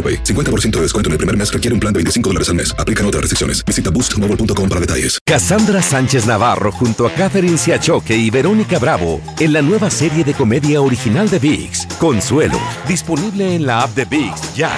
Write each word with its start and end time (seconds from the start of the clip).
AroPay. 0.00 0.24
50% 0.24 0.70
de 0.76 0.82
descuento 0.82 1.08
en 1.08 1.12
el 1.12 1.18
primer 1.18 1.36
mes 1.36 1.52
requiere 1.52 1.74
un 1.74 1.80
plan 1.80 1.92
de 1.92 1.98
25 1.98 2.30
dólares 2.30 2.48
al 2.48 2.54
mes. 2.54 2.74
Aplican 2.78 3.04
otras 3.04 3.20
restricciones. 3.20 3.62
Visita 3.66 3.90
boostmobile.com 3.90 4.68
para 4.68 4.80
detalles. 4.80 5.18
Cassandra 5.26 5.82
Sánchez 5.82 6.26
Navarro 6.26 6.72
junto 6.72 7.06
a 7.06 7.10
Catherine 7.12 7.58
Siachoque 7.58 8.16
y 8.16 8.30
Verónica 8.30 8.78
Bravo 8.78 9.20
en 9.38 9.52
la 9.52 9.60
nueva 9.62 9.90
serie 9.90 10.24
de 10.24 10.32
comedia 10.34 10.80
original 10.80 11.28
de 11.28 11.38
VIX, 11.38 11.86
Consuelo, 11.98 12.58
disponible 12.88 13.54
en 13.54 13.66
la 13.66 13.82
app 13.82 13.94
de 13.94 14.04
VIX 14.06 14.54
ya. 14.54 14.72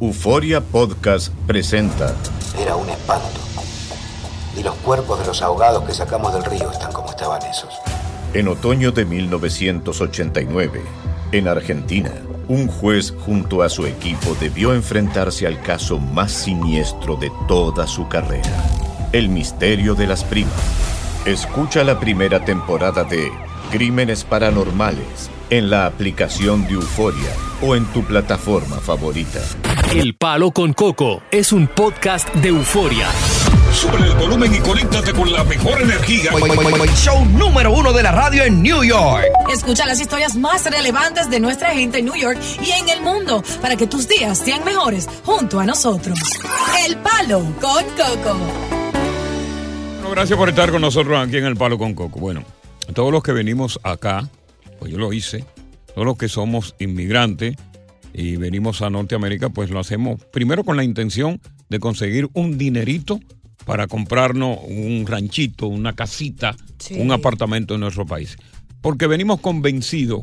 Euforia 0.00 0.60
Podcast 0.60 1.32
presenta 1.46 2.14
Era 2.58 2.76
un 2.76 2.88
espanto. 2.88 3.40
Y 4.58 4.62
los 4.62 4.74
cuerpos 4.76 5.20
de 5.20 5.26
los 5.26 5.40
ahogados 5.42 5.84
que 5.84 5.94
sacamos 5.94 6.34
del 6.34 6.44
río 6.44 6.70
están 6.70 6.92
como 6.92 7.10
estaban 7.10 7.40
esos. 7.42 7.72
en 8.34 8.48
otoño 8.48 8.92
de 8.92 9.04
1989, 9.04 10.82
en 11.32 11.48
Argentina. 11.48 12.12
Un 12.50 12.66
juez 12.66 13.14
junto 13.16 13.62
a 13.62 13.68
su 13.68 13.86
equipo 13.86 14.36
debió 14.40 14.74
enfrentarse 14.74 15.46
al 15.46 15.62
caso 15.62 16.00
más 16.00 16.32
siniestro 16.32 17.14
de 17.14 17.30
toda 17.46 17.86
su 17.86 18.08
carrera, 18.08 18.50
el 19.12 19.28
misterio 19.28 19.94
de 19.94 20.08
las 20.08 20.24
primas. 20.24 20.52
Escucha 21.24 21.84
la 21.84 22.00
primera 22.00 22.44
temporada 22.44 23.04
de 23.04 23.30
Crímenes 23.70 24.24
Paranormales 24.24 25.30
en 25.50 25.70
la 25.70 25.86
aplicación 25.86 26.66
de 26.66 26.74
Euforia 26.74 27.30
o 27.62 27.76
en 27.76 27.84
tu 27.92 28.02
plataforma 28.02 28.80
favorita. 28.80 29.38
El 29.94 30.16
Palo 30.16 30.50
con 30.50 30.72
Coco 30.72 31.22
es 31.30 31.52
un 31.52 31.68
podcast 31.68 32.34
de 32.34 32.48
euforia. 32.48 33.06
Sube 33.72 33.96
el 33.98 34.14
volumen 34.14 34.54
y 34.54 34.58
conéctate 34.58 35.12
con 35.12 35.32
la 35.32 35.44
mejor 35.44 35.80
energía. 35.80 36.32
Show 36.94 37.24
número 37.26 37.72
uno 37.72 37.92
de 37.92 38.02
la 38.02 38.12
radio 38.12 38.42
en 38.44 38.62
New 38.62 38.82
York. 38.82 39.24
Escucha 39.52 39.86
las 39.86 40.00
historias 40.00 40.36
más 40.36 40.64
relevantes 40.64 41.30
de 41.30 41.40
nuestra 41.40 41.70
gente 41.70 41.98
en 41.98 42.06
New 42.06 42.16
York 42.16 42.38
y 42.62 42.70
en 42.70 42.88
el 42.88 43.00
mundo 43.00 43.42
para 43.62 43.76
que 43.76 43.86
tus 43.86 44.08
días 44.08 44.38
sean 44.38 44.64
mejores 44.64 45.08
junto 45.24 45.60
a 45.60 45.66
nosotros. 45.66 46.18
El 46.86 46.96
Palo 46.98 47.40
con 47.60 47.84
Coco. 47.84 48.38
Bueno, 49.94 50.10
gracias 50.10 50.38
por 50.38 50.48
estar 50.48 50.70
con 50.70 50.82
nosotros 50.82 51.18
aquí 51.18 51.36
en 51.36 51.44
El 51.44 51.56
Palo 51.56 51.78
con 51.78 51.94
Coco. 51.94 52.18
Bueno, 52.18 52.44
todos 52.92 53.12
los 53.12 53.22
que 53.22 53.32
venimos 53.32 53.78
acá, 53.82 54.28
pues 54.78 54.92
yo 54.92 54.98
lo 54.98 55.12
hice, 55.12 55.44
todos 55.94 56.04
los 56.04 56.18
que 56.18 56.28
somos 56.28 56.74
inmigrantes 56.78 57.56
y 58.12 58.36
venimos 58.36 58.82
a 58.82 58.90
Norteamérica, 58.90 59.48
pues 59.48 59.70
lo 59.70 59.78
hacemos 59.78 60.22
primero 60.32 60.64
con 60.64 60.76
la 60.76 60.84
intención 60.84 61.40
de 61.68 61.78
conseguir 61.78 62.28
un 62.34 62.58
dinerito 62.58 63.20
para 63.64 63.86
comprarnos 63.86 64.58
un 64.66 65.04
ranchito, 65.06 65.66
una 65.66 65.94
casita, 65.94 66.56
Sí. 66.78 66.94
un 66.98 67.12
apartamento 67.12 67.74
en 67.74 67.80
nuestro 67.80 68.06
país. 68.06 68.36
Porque 68.80 69.06
venimos 69.06 69.40
convencidos 69.40 70.22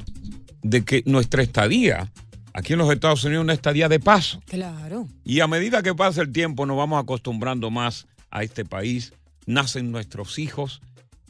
de 0.64 0.84
que 0.84 1.04
nuestra 1.06 1.44
estadía 1.44 2.12
aquí 2.54 2.74
en 2.74 2.80
los 2.80 2.92
Estados 2.92 3.24
Unidos 3.24 3.42
es 3.42 3.46
una 3.46 3.54
estadía 3.54 3.88
de 3.88 4.00
paso. 4.00 4.42
Claro. 4.48 5.08
Y 5.24 5.40
a 5.42 5.48
medida 5.48 5.84
que 5.84 5.94
pasa 5.94 6.22
el 6.22 6.32
tiempo 6.32 6.66
nos 6.66 6.76
vamos 6.78 7.02
acostumbrando 7.02 7.70
más 7.70 8.08
a 8.32 8.44
este 8.44 8.66
país, 8.66 9.14
nacen 9.46 9.92
nuestros 9.92 10.40
hijos 10.40 10.82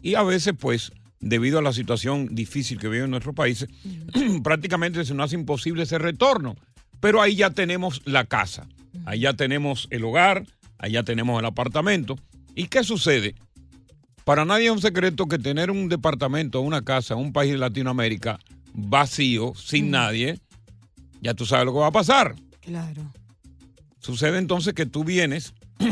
y 0.02 0.16
a 0.16 0.24
veces 0.24 0.54
pues 0.58 0.92
debido 1.20 1.60
a 1.60 1.62
la 1.62 1.74
situación 1.74 2.30
difícil 2.34 2.80
que 2.80 2.88
vive 2.88 3.04
en 3.04 3.12
nuestro 3.12 3.34
país, 3.34 3.68
prácticamente 4.44 5.04
se 5.06 5.14
nos 5.14 5.26
hace 5.26 5.36
imposible 5.36 5.84
ese 5.84 5.98
retorno. 5.98 6.56
Pero 7.00 7.22
ahí 7.22 7.36
ya 7.36 7.50
tenemos 7.52 8.02
la 8.06 8.26
casa, 8.26 8.68
ahí 9.06 9.20
ya 9.22 9.34
tenemos 9.34 9.88
el 9.92 10.04
hogar, 10.04 10.46
ya 10.90 11.04
tenemos 11.04 11.40
el 11.40 11.46
apartamento. 11.46 12.18
¿Y 12.56 12.68
qué 12.68 12.84
sucede? 12.84 13.36
Para 14.24 14.46
nadie 14.46 14.66
es 14.66 14.72
un 14.72 14.82
secreto 14.82 15.28
que 15.28 15.40
tener 15.40 15.72
un 15.72 15.88
departamento, 15.88 16.62
una 16.62 16.82
casa, 16.82 17.16
un 17.16 17.32
país 17.32 17.52
de 17.52 17.58
Latinoamérica 17.58 18.40
vacío, 18.74 19.54
sin 19.56 19.90
nadie, 19.90 20.40
ya 21.22 21.34
tú 21.34 21.46
sabes 21.46 21.66
lo 21.66 21.74
que 21.74 21.80
va 21.80 21.88
a 21.88 21.92
pasar. 21.92 22.36
Claro. 22.62 23.12
Sucede 24.00 24.38
entonces 24.38 24.74
que 24.74 24.86
tú 24.86 25.04
vienes 25.04 25.54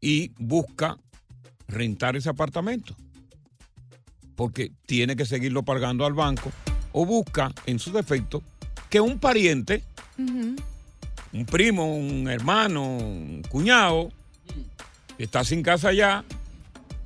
y 0.00 0.32
busca 0.38 0.98
rentar 1.68 2.16
ese 2.16 2.28
apartamento. 2.28 2.96
Porque 4.34 4.72
tiene 4.86 5.16
que 5.16 5.26
seguirlo 5.26 5.62
pagando 5.62 6.06
al 6.06 6.14
banco. 6.14 6.50
O 6.92 7.06
busca, 7.06 7.52
en 7.66 7.78
su 7.78 7.92
defecto, 7.92 8.42
que 8.88 9.00
un 9.00 9.18
pariente, 9.18 9.84
un 11.32 11.46
primo, 11.46 11.94
un 11.94 12.28
hermano, 12.28 12.82
un 12.82 13.42
cuñado, 13.48 14.10
que 15.16 15.24
está 15.24 15.44
sin 15.44 15.62
casa 15.62 15.92
ya, 15.92 16.24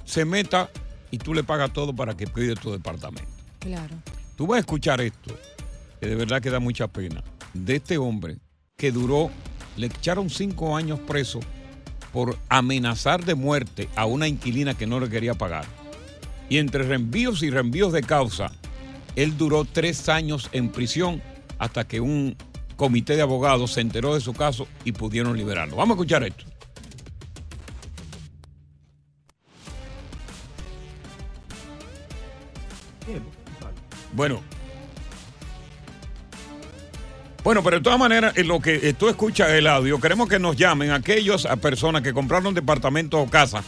se 0.04 0.24
meta 0.24 0.70
y 1.10 1.18
tú 1.18 1.34
le 1.34 1.44
pagas 1.44 1.72
todo 1.72 1.94
para 1.94 2.16
que 2.16 2.26
cuide 2.26 2.54
tu 2.54 2.72
departamento. 2.72 3.30
Claro. 3.60 3.94
Tú 4.36 4.46
vas 4.46 4.56
a 4.56 4.60
escuchar 4.60 5.00
esto, 5.00 5.36
que 6.00 6.06
de 6.06 6.14
verdad 6.14 6.40
que 6.42 6.50
da 6.50 6.60
mucha 6.60 6.88
pena, 6.88 7.22
de 7.52 7.76
este 7.76 7.98
hombre 7.98 8.38
que 8.76 8.90
duró, 8.90 9.30
le 9.76 9.86
echaron 9.86 10.30
cinco 10.30 10.76
años 10.76 11.00
preso 11.00 11.40
por 12.12 12.38
amenazar 12.48 13.24
de 13.24 13.34
muerte 13.34 13.88
a 13.96 14.06
una 14.06 14.28
inquilina 14.28 14.74
que 14.74 14.86
no 14.86 15.00
le 15.00 15.08
quería 15.08 15.34
pagar. 15.34 15.64
Y 16.48 16.58
entre 16.58 16.84
reenvíos 16.84 17.42
y 17.42 17.50
reenvíos 17.50 17.92
de 17.92 18.02
causa, 18.02 18.52
él 19.16 19.36
duró 19.36 19.64
tres 19.64 20.08
años 20.08 20.48
en 20.52 20.70
prisión 20.70 21.22
hasta 21.58 21.86
que 21.86 22.00
un 22.00 22.36
comité 22.76 23.16
de 23.16 23.22
abogados 23.22 23.72
se 23.72 23.80
enteró 23.80 24.14
de 24.14 24.20
su 24.20 24.32
caso 24.32 24.66
y 24.84 24.92
pudieron 24.92 25.36
liberarlo. 25.36 25.76
Vamos 25.76 25.94
a 25.94 25.96
escuchar 25.96 26.24
esto. 26.24 26.44
Bueno. 34.12 34.40
Bueno, 37.42 37.62
pero 37.62 37.76
de 37.76 37.82
todas 37.82 37.98
maneras, 37.98 38.38
en 38.38 38.48
lo 38.48 38.60
que 38.60 38.88
eh, 38.88 38.94
tú 38.94 39.08
escuchas 39.10 39.50
el 39.50 39.66
audio, 39.66 40.00
queremos 40.00 40.28
que 40.30 40.38
nos 40.38 40.56
llamen 40.56 40.92
aquellos 40.92 41.44
a 41.44 41.56
personas 41.56 42.00
que 42.00 42.14
compraron 42.14 42.54
departamentos 42.54 43.20
o 43.20 43.28
casas 43.28 43.64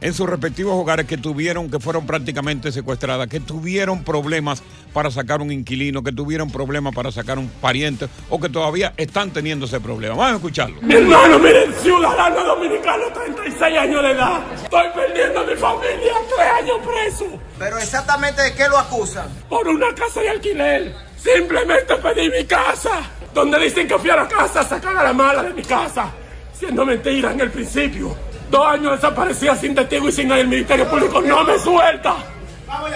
en 0.00 0.14
sus 0.14 0.28
respectivos 0.28 0.74
hogares 0.74 1.06
que 1.06 1.16
tuvieron, 1.16 1.70
que 1.70 1.80
fueron 1.80 2.06
prácticamente 2.06 2.72
secuestradas, 2.72 3.28
que 3.28 3.40
tuvieron 3.40 4.04
problemas 4.04 4.62
para 4.92 5.10
sacar 5.10 5.40
un 5.40 5.52
inquilino, 5.52 6.02
que 6.02 6.12
tuvieron 6.12 6.50
problemas 6.50 6.94
para 6.94 7.10
sacar 7.10 7.38
un 7.38 7.48
pariente 7.48 8.08
o 8.30 8.40
que 8.40 8.48
todavía 8.48 8.94
están 8.96 9.30
teniendo 9.30 9.66
ese 9.66 9.80
problema. 9.80 10.14
Vamos 10.14 10.32
a 10.32 10.36
escucharlo. 10.36 10.80
Mi 10.82 10.94
hermano, 10.94 11.38
miren, 11.38 11.72
ciudadano 11.74 12.44
dominicano, 12.44 13.04
36 13.12 13.78
años 13.78 14.02
de 14.02 14.10
edad. 14.10 14.40
Estoy 14.54 14.86
perdiendo 14.94 15.40
a 15.40 15.44
mi 15.44 15.54
familia, 15.56 16.12
tres 16.34 16.48
años 16.62 16.76
preso. 16.84 17.26
Pero 17.58 17.78
exactamente 17.78 18.42
de 18.42 18.54
qué 18.54 18.68
lo 18.68 18.78
acusan. 18.78 19.28
Por 19.48 19.66
una 19.68 19.94
casa 19.94 20.20
de 20.20 20.30
alquiler. 20.30 20.94
Simplemente 21.16 21.96
pedí 21.96 22.30
mi 22.30 22.44
casa. 22.44 23.00
Donde 23.34 23.58
dicen 23.60 23.86
que 23.86 23.98
fui 23.98 24.10
a 24.10 24.16
la 24.16 24.28
casa 24.28 24.60
a 24.60 24.64
sacar 24.64 24.96
a 24.96 25.02
la 25.02 25.12
mala 25.12 25.42
de 25.42 25.54
mi 25.54 25.62
casa. 25.62 26.10
Siendo 26.52 26.84
mentira 26.86 27.32
en 27.32 27.40
el 27.40 27.50
principio. 27.50 28.27
Dos 28.50 28.66
años 28.66 28.92
desaparecida 28.92 29.54
sin 29.56 29.74
testigo 29.74 30.08
y 30.08 30.12
sin 30.12 30.30
el 30.32 30.48
Ministerio 30.48 30.88
Público 30.88 31.20
no 31.20 31.44
me 31.44 31.58
suelta. 31.58 32.16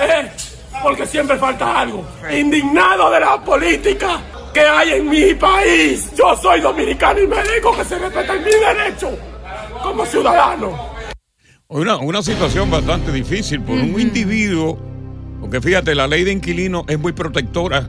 Eh, 0.01 0.31
porque 0.83 1.07
siempre 1.07 1.37
falta 1.37 1.81
algo. 1.81 2.05
Indignado 2.31 3.11
de 3.11 3.21
la 3.21 3.43
política 3.43 4.21
que 4.53 4.61
hay 4.61 4.93
en 4.93 5.09
mi 5.09 5.35
país. 5.35 6.11
Yo 6.17 6.37
soy 6.37 6.61
dominicano 6.61 7.21
y 7.21 7.27
me 7.27 7.43
digo 7.43 7.77
que 7.77 7.85
se 7.85 7.99
respeten 7.99 8.45
mis 8.45 8.61
derechos 8.61 9.11
como 9.83 10.05
ciudadano. 10.07 10.93
Una, 11.69 11.97
una 11.97 12.23
situación 12.23 12.71
bastante 12.71 13.13
difícil 13.13 13.63
por 13.63 13.75
un 13.75 13.99
individuo, 13.99 14.79
porque 15.41 15.61
fíjate, 15.61 15.95
la 15.95 16.07
ley 16.07 16.25
de 16.25 16.33
inquilino 16.33 16.85
es 16.87 16.99
muy 16.99 17.13
protectora 17.13 17.89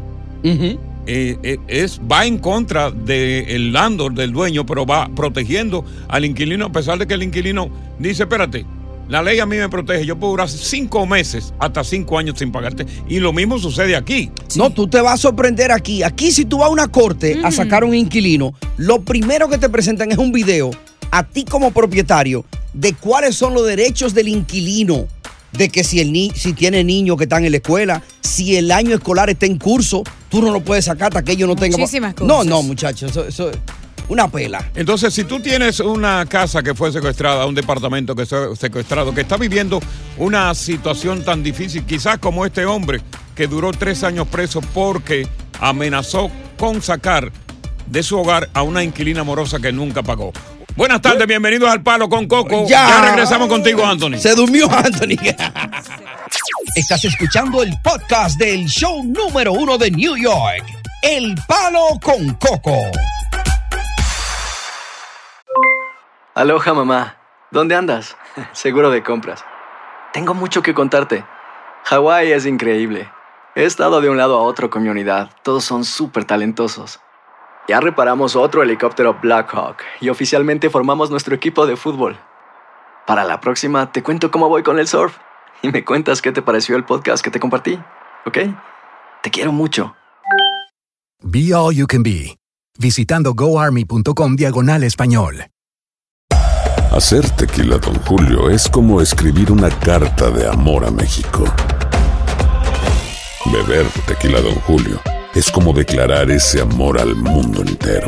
eh, 1.06 1.38
eh, 1.44 1.58
es, 1.68 2.00
va 2.00 2.26
en 2.26 2.38
contra 2.38 2.92
del 2.92 3.74
landlord, 3.74 4.14
del 4.14 4.32
dueño, 4.32 4.66
pero 4.66 4.86
va 4.86 5.10
protegiendo 5.14 5.84
al 6.08 6.26
inquilino 6.26 6.66
a 6.66 6.72
pesar 6.72 6.98
de 6.98 7.08
que 7.08 7.14
el 7.14 7.24
inquilino 7.24 7.70
dice, 8.00 8.24
espérate, 8.24 8.66
la 9.10 9.22
ley 9.22 9.40
a 9.40 9.46
mí 9.46 9.58
me 9.58 9.68
protege, 9.68 10.06
yo 10.06 10.18
puedo 10.18 10.32
durar 10.32 10.50
cinco 10.50 11.06
meses 11.06 11.54
hasta 11.60 11.84
cinco 11.84 12.18
años 12.18 12.40
sin 12.40 12.52
pagarte. 12.52 12.86
Y 13.08 13.20
lo 13.20 13.34
mismo 13.34 13.60
sucede 13.60 13.96
aquí. 13.96 14.32
No, 14.56 14.70
tú 14.70 14.88
te 14.88 15.02
vas 15.02 15.16
a 15.16 15.18
sorprender 15.18 15.72
aquí. 15.72 16.04
Aquí 16.04 16.32
si 16.32 16.46
tú 16.46 16.60
vas 16.60 16.68
a 16.68 16.72
una 16.72 16.88
corte 16.88 17.42
a 17.44 17.52
sacar 17.52 17.84
un 17.84 17.94
inquilino, 17.94 18.54
lo 18.78 19.02
primero 19.02 19.50
que 19.50 19.58
te 19.58 19.70
presentan 19.70 20.12
es 20.12 20.18
un 20.18 20.32
video 20.32 20.72
a 21.12 21.24
ti 21.24 21.44
como 21.44 21.72
propietario 21.72 22.46
de 22.74 22.94
cuáles 22.94 23.36
son 23.36 23.54
los 23.54 23.68
derechos 23.68 24.14
del 24.14 24.30
inquilino. 24.30 25.08
De 25.52 25.70
que 25.70 25.84
si, 25.84 26.00
el 26.00 26.12
ni 26.12 26.32
si 26.32 26.54
tiene 26.54 26.84
niños 26.84 27.16
que 27.18 27.26
están 27.26 27.46
en 27.46 27.52
la 27.52 27.58
escuela, 27.58 28.02
si 28.22 28.56
el 28.56 28.72
año 28.72 28.96
escolar 28.96 29.30
está 29.30 29.46
en 29.46 29.60
curso, 29.60 30.02
tú 30.34 30.42
no 30.42 30.52
lo 30.52 30.62
puedes 30.64 30.86
sacar 30.86 31.10
hasta 31.10 31.22
que 31.24 31.34
ellos 31.34 31.48
no 31.48 31.56
tengan... 31.56 31.80
Muchísimas 31.80 32.16
No, 32.22 32.28
cosas. 32.38 32.46
no, 32.48 32.64
muchachos, 32.64 33.12
eso, 33.12 33.24
eso 33.28 33.52
es 33.52 33.58
una 34.10 34.28
pela. 34.28 34.68
Entonces, 34.74 35.14
si 35.14 35.26
tú 35.26 35.40
tienes 35.40 35.80
una 35.80 36.26
casa 36.26 36.64
que 36.64 36.74
fue 36.74 36.92
secuestrada, 36.92 37.46
un 37.46 37.54
departamento 37.54 38.16
que 38.16 38.26
fue 38.26 38.56
secuestrado, 38.56 39.14
que 39.14 39.22
está 39.22 39.38
viviendo 39.38 39.80
una 40.18 40.56
situación 40.56 41.24
tan 41.24 41.44
difícil, 41.44 41.84
quizás 41.86 42.18
como 42.18 42.48
este 42.48 42.66
hombre 42.66 43.00
que 43.36 43.46
duró 43.46 43.72
tres 43.74 44.04
años 44.04 44.28
preso 44.28 44.60
porque 44.74 45.28
amenazó 45.60 46.32
con 46.58 46.82
sacar 46.82 47.32
de 47.86 48.02
su 48.02 48.18
hogar 48.18 48.50
a 48.56 48.64
una 48.64 48.84
inquilina 48.84 49.22
amorosa 49.22 49.60
que 49.60 49.72
nunca 49.72 50.02
pagó. 50.02 50.34
Buenas 50.76 51.00
tardes, 51.00 51.28
bienvenidos 51.28 51.70
al 51.70 51.84
Palo 51.84 52.10
con 52.10 52.28
Coco. 52.28 52.66
Ya. 52.68 53.02
regresamos 53.12 53.48
contigo, 53.50 53.86
Anthony. 53.86 54.18
Se 54.18 54.34
durmió 54.34 54.68
Anthony. 54.72 55.18
Estás 56.76 57.06
escuchando 57.06 57.62
el 57.62 57.72
podcast 57.84 58.40
del 58.40 58.66
show 58.66 59.04
número 59.04 59.54
uno 59.54 59.78
de 59.78 59.92
New 59.92 60.18
York, 60.18 60.66
El 61.04 61.36
Palo 61.48 62.00
con 62.02 62.34
Coco. 62.34 62.76
Aloha 66.34 66.74
mamá, 66.74 67.18
¿dónde 67.52 67.76
andas? 67.76 68.18
Seguro 68.54 68.90
de 68.90 69.04
compras. 69.04 69.46
Tengo 70.14 70.34
mucho 70.34 70.64
que 70.64 70.74
contarte. 70.74 71.24
Hawái 71.84 72.32
es 72.32 72.48
increíble. 72.48 73.08
He 73.54 73.66
estado 73.66 74.02
de 74.02 74.10
un 74.10 74.18
lado 74.18 74.40
a 74.40 74.42
otro 74.42 74.72
con 74.72 74.82
mi 74.82 74.90
unidad. 74.90 75.30
Todos 75.44 75.64
son 75.64 75.86
súper 75.86 76.26
talentosos. 76.26 77.00
Ya 77.68 77.82
reparamos 77.82 78.36
otro 78.36 78.64
helicóptero 78.64 79.20
Blackhawk 79.22 79.78
y 80.02 80.10
oficialmente 80.10 80.72
formamos 80.72 81.12
nuestro 81.12 81.36
equipo 81.36 81.68
de 81.68 81.78
fútbol. 81.78 82.18
Para 83.06 83.26
la 83.26 83.40
próxima 83.42 83.92
te 83.92 84.02
cuento 84.02 84.32
cómo 84.32 84.50
voy 84.50 84.64
con 84.64 84.80
el 84.80 84.88
surf 84.88 85.16
y 85.64 85.72
me 85.72 85.84
cuentas 85.84 86.22
qué 86.22 86.32
te 86.32 86.42
pareció 86.42 86.76
el 86.76 86.84
podcast 86.84 87.24
que 87.24 87.32
te 87.32 87.40
compartí, 87.40 87.80
¿ok? 88.26 88.38
Te 89.24 89.32
quiero 89.32 89.52
mucho. 89.52 89.96
Be 91.22 91.54
All 91.56 91.74
You 91.74 91.88
Can 91.88 92.04
Be, 92.04 92.38
visitando 92.78 93.34
goarmy.com 93.34 94.36
diagonal 94.36 94.84
español. 94.84 95.46
Hacer 96.92 97.28
tequila, 97.32 97.78
Don 97.78 97.96
Julio, 98.04 98.50
es 98.50 98.68
como 98.70 99.02
escribir 99.02 99.52
una 99.52 99.70
carta 99.70 100.30
de 100.30 100.48
amor 100.48 100.86
a 100.86 100.92
México. 100.92 101.46
Beber 103.46 103.88
tequila, 104.06 104.42
Don 104.42 104.56
Julio, 104.56 105.00
es 105.34 105.50
como 105.50 105.74
declarar 105.74 106.30
ese 106.30 106.62
amor 106.62 107.00
al 107.00 107.16
mundo 107.16 107.62
entero. 107.62 108.08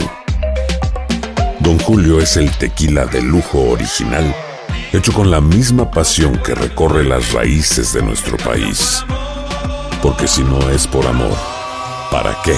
Don 1.62 1.80
Julio 1.80 2.20
es 2.20 2.36
el 2.36 2.52
tequila 2.58 3.06
de 3.06 3.22
lujo 3.22 3.72
original, 3.72 4.36
hecho 4.96 5.12
con 5.14 5.30
la 5.30 5.42
misma 5.42 5.92
pasión 5.92 6.38
que 6.38 6.56
recorre 6.56 7.04
las 7.04 7.34
raíces 7.34 7.92
de 7.94 8.02
nuestro 8.02 8.38
país. 8.38 9.04
Porque 10.02 10.28
si 10.28 10.42
no 10.44 10.70
es 10.70 10.88
por 10.88 11.06
amor, 11.06 11.36
¿para 12.12 12.38
qué? 12.44 12.56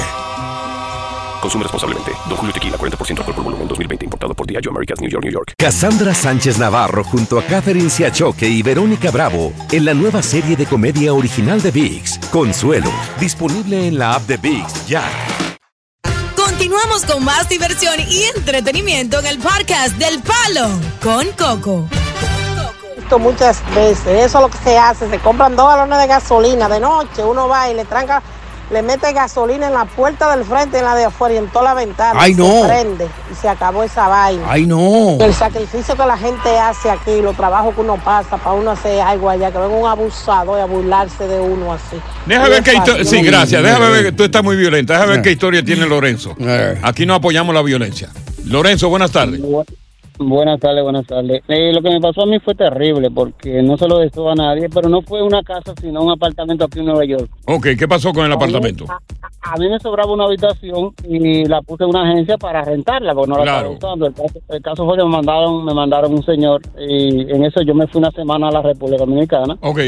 Consume 1.41 1.63
responsablemente. 1.63 2.11
Don 2.27 2.37
Julio 2.37 2.53
Tequila, 2.53 2.77
40% 2.77 3.19
alcohol 3.19 3.35
por 3.35 3.43
volumen, 3.43 3.67
2020. 3.67 4.05
Importado 4.05 4.33
por 4.33 4.45
Diageo 4.45 4.71
Americas, 4.71 4.99
New 4.99 5.09
York, 5.09 5.23
New 5.23 5.33
York. 5.33 5.53
Cassandra 5.57 6.13
Sánchez 6.13 6.57
Navarro 6.57 7.03
junto 7.03 7.39
a 7.39 7.43
Catherine 7.43 7.89
Siachoque 7.89 8.47
y 8.47 8.61
Verónica 8.61 9.09
Bravo 9.11 9.53
en 9.71 9.85
la 9.85 9.93
nueva 9.93 10.21
serie 10.21 10.55
de 10.55 10.65
comedia 10.65 11.13
original 11.13 11.61
de 11.61 11.71
VIX, 11.71 12.19
Consuelo, 12.31 12.91
disponible 13.19 13.87
en 13.87 13.97
la 13.97 14.13
app 14.13 14.23
de 14.27 14.37
VIX 14.37 14.87
ya. 14.87 15.03
Continuamos 16.35 17.05
con 17.05 17.23
más 17.23 17.49
diversión 17.49 17.95
y 18.09 18.23
entretenimiento 18.35 19.19
en 19.19 19.27
el 19.27 19.37
podcast 19.39 19.95
del 19.97 20.21
Palo 20.21 20.69
con 21.01 21.27
Coco. 21.37 21.87
Visto 23.07 23.19
muchas 23.19 23.63
veces. 23.73 24.05
Eso 24.25 24.37
es 24.37 24.43
lo 24.43 24.49
que 24.49 24.57
se 24.57 24.77
hace. 24.77 25.09
Se 25.09 25.19
compran 25.19 25.55
dos 25.55 25.67
galones 25.69 25.97
de 25.99 26.07
gasolina 26.07 26.67
de 26.67 26.79
noche. 26.81 27.23
Uno 27.23 27.47
va 27.47 27.69
y 27.69 27.73
le 27.73 27.85
tranca, 27.85 28.21
le 28.69 28.81
mete 28.81 29.13
gasolina 29.13 29.67
en 29.67 29.73
la 29.73 29.85
puerta 29.85 30.35
del 30.35 30.43
frente, 30.45 30.79
en 30.79 30.83
la 30.83 30.93
de 30.93 31.05
afuera 31.05 31.35
y 31.35 31.37
en 31.37 31.47
toda 31.47 31.63
la 31.65 31.73
ventana. 31.73 32.19
Ay, 32.21 32.33
y 32.33 32.35
no. 32.35 32.63
Se 32.63 32.67
prende 32.67 33.07
y 33.31 33.35
se 33.35 33.47
acabó 33.47 33.83
esa 33.83 34.09
vaina. 34.09 34.43
Ay, 34.49 34.65
no. 34.67 35.17
El 35.21 35.33
sacrificio 35.33 35.95
que 35.95 36.05
la 36.05 36.17
gente 36.17 36.59
hace 36.59 36.89
aquí, 36.89 37.21
los 37.21 37.35
trabajos 37.37 37.73
que 37.75 37.79
uno 37.81 37.95
pasa 37.95 38.35
para 38.37 38.51
uno 38.53 38.71
hacer 38.71 38.99
algo 38.99 39.29
allá, 39.29 39.51
que 39.51 39.57
venga 39.57 39.73
un 39.75 39.87
abusador 39.87 40.59
y 40.59 40.61
a 40.61 40.65
burlarse 40.65 41.27
de 41.29 41.39
uno 41.39 41.71
así. 41.71 42.01
Déjame 42.25 42.49
ver 42.49 42.63
qué 42.63 42.73
historia. 42.75 43.05
Sí, 43.05 43.21
gracias. 43.21 43.63
Déjame 43.63 43.89
ver 43.89 44.03
que 44.03 44.11
tú 44.11 44.23
estás 44.25 44.43
muy 44.43 44.57
violenta. 44.57 44.93
Déjame 44.93 45.11
ver 45.11 45.19
Eh. 45.19 45.23
qué 45.23 45.31
historia 45.31 45.63
tiene 45.63 45.85
Lorenzo. 45.85 46.35
Aquí 46.83 47.05
no 47.05 47.15
apoyamos 47.15 47.55
la 47.55 47.61
violencia. 47.61 48.09
Lorenzo, 48.43 48.89
buenas 48.89 49.11
tardes. 49.11 49.39
Buenas 50.19 50.59
tardes, 50.59 50.83
buenas 50.83 51.05
tardes. 51.05 51.41
Eh, 51.47 51.71
lo 51.71 51.81
que 51.81 51.89
me 51.91 52.01
pasó 52.01 52.23
a 52.23 52.25
mí 52.25 52.39
fue 52.39 52.55
terrible 52.55 53.11
porque 53.11 53.61
no 53.61 53.77
se 53.77 53.87
lo 53.87 53.99
deseo 53.99 54.29
a 54.29 54.35
nadie, 54.35 54.67
pero 54.73 54.89
no 54.89 55.01
fue 55.01 55.21
una 55.21 55.43
casa, 55.43 55.73
sino 55.79 56.01
un 56.03 56.11
apartamento 56.11 56.65
aquí 56.65 56.79
en 56.79 56.85
Nueva 56.85 57.05
York. 57.05 57.29
Ok, 57.45 57.67
¿qué 57.77 57.87
pasó 57.87 58.11
con 58.11 58.25
el 58.25 58.31
apartamento? 58.31 58.85
A 59.41 59.55
mí 59.57 59.69
me 59.69 59.79
sobraba 59.79 60.11
una 60.11 60.25
habitación 60.25 60.93
y 61.07 61.45
la 61.45 61.61
puse 61.61 61.83
en 61.83 61.91
una 61.91 62.09
agencia 62.09 62.37
para 62.37 62.63
rentarla, 62.63 63.13
porque 63.13 63.29
no 63.29 63.37
la 63.37 63.43
Claro. 63.43 63.71
estaba 63.73 63.93
usando. 63.93 64.07
El 64.07 64.13
caso, 64.13 64.39
el 64.49 64.61
caso 64.61 64.85
fue 64.85 64.97
que 64.97 65.03
me 65.03 65.09
mandaron, 65.09 65.63
me 65.65 65.73
mandaron 65.73 66.13
un 66.13 66.23
señor 66.23 66.61
y 66.79 67.31
en 67.31 67.45
eso 67.45 67.61
yo 67.61 67.75
me 67.75 67.85
fui 67.87 67.99
una 67.99 68.11
semana 68.11 68.47
a 68.47 68.51
la 68.51 68.61
República 68.63 68.97
Dominicana. 69.05 69.55
Ok. 69.61 69.79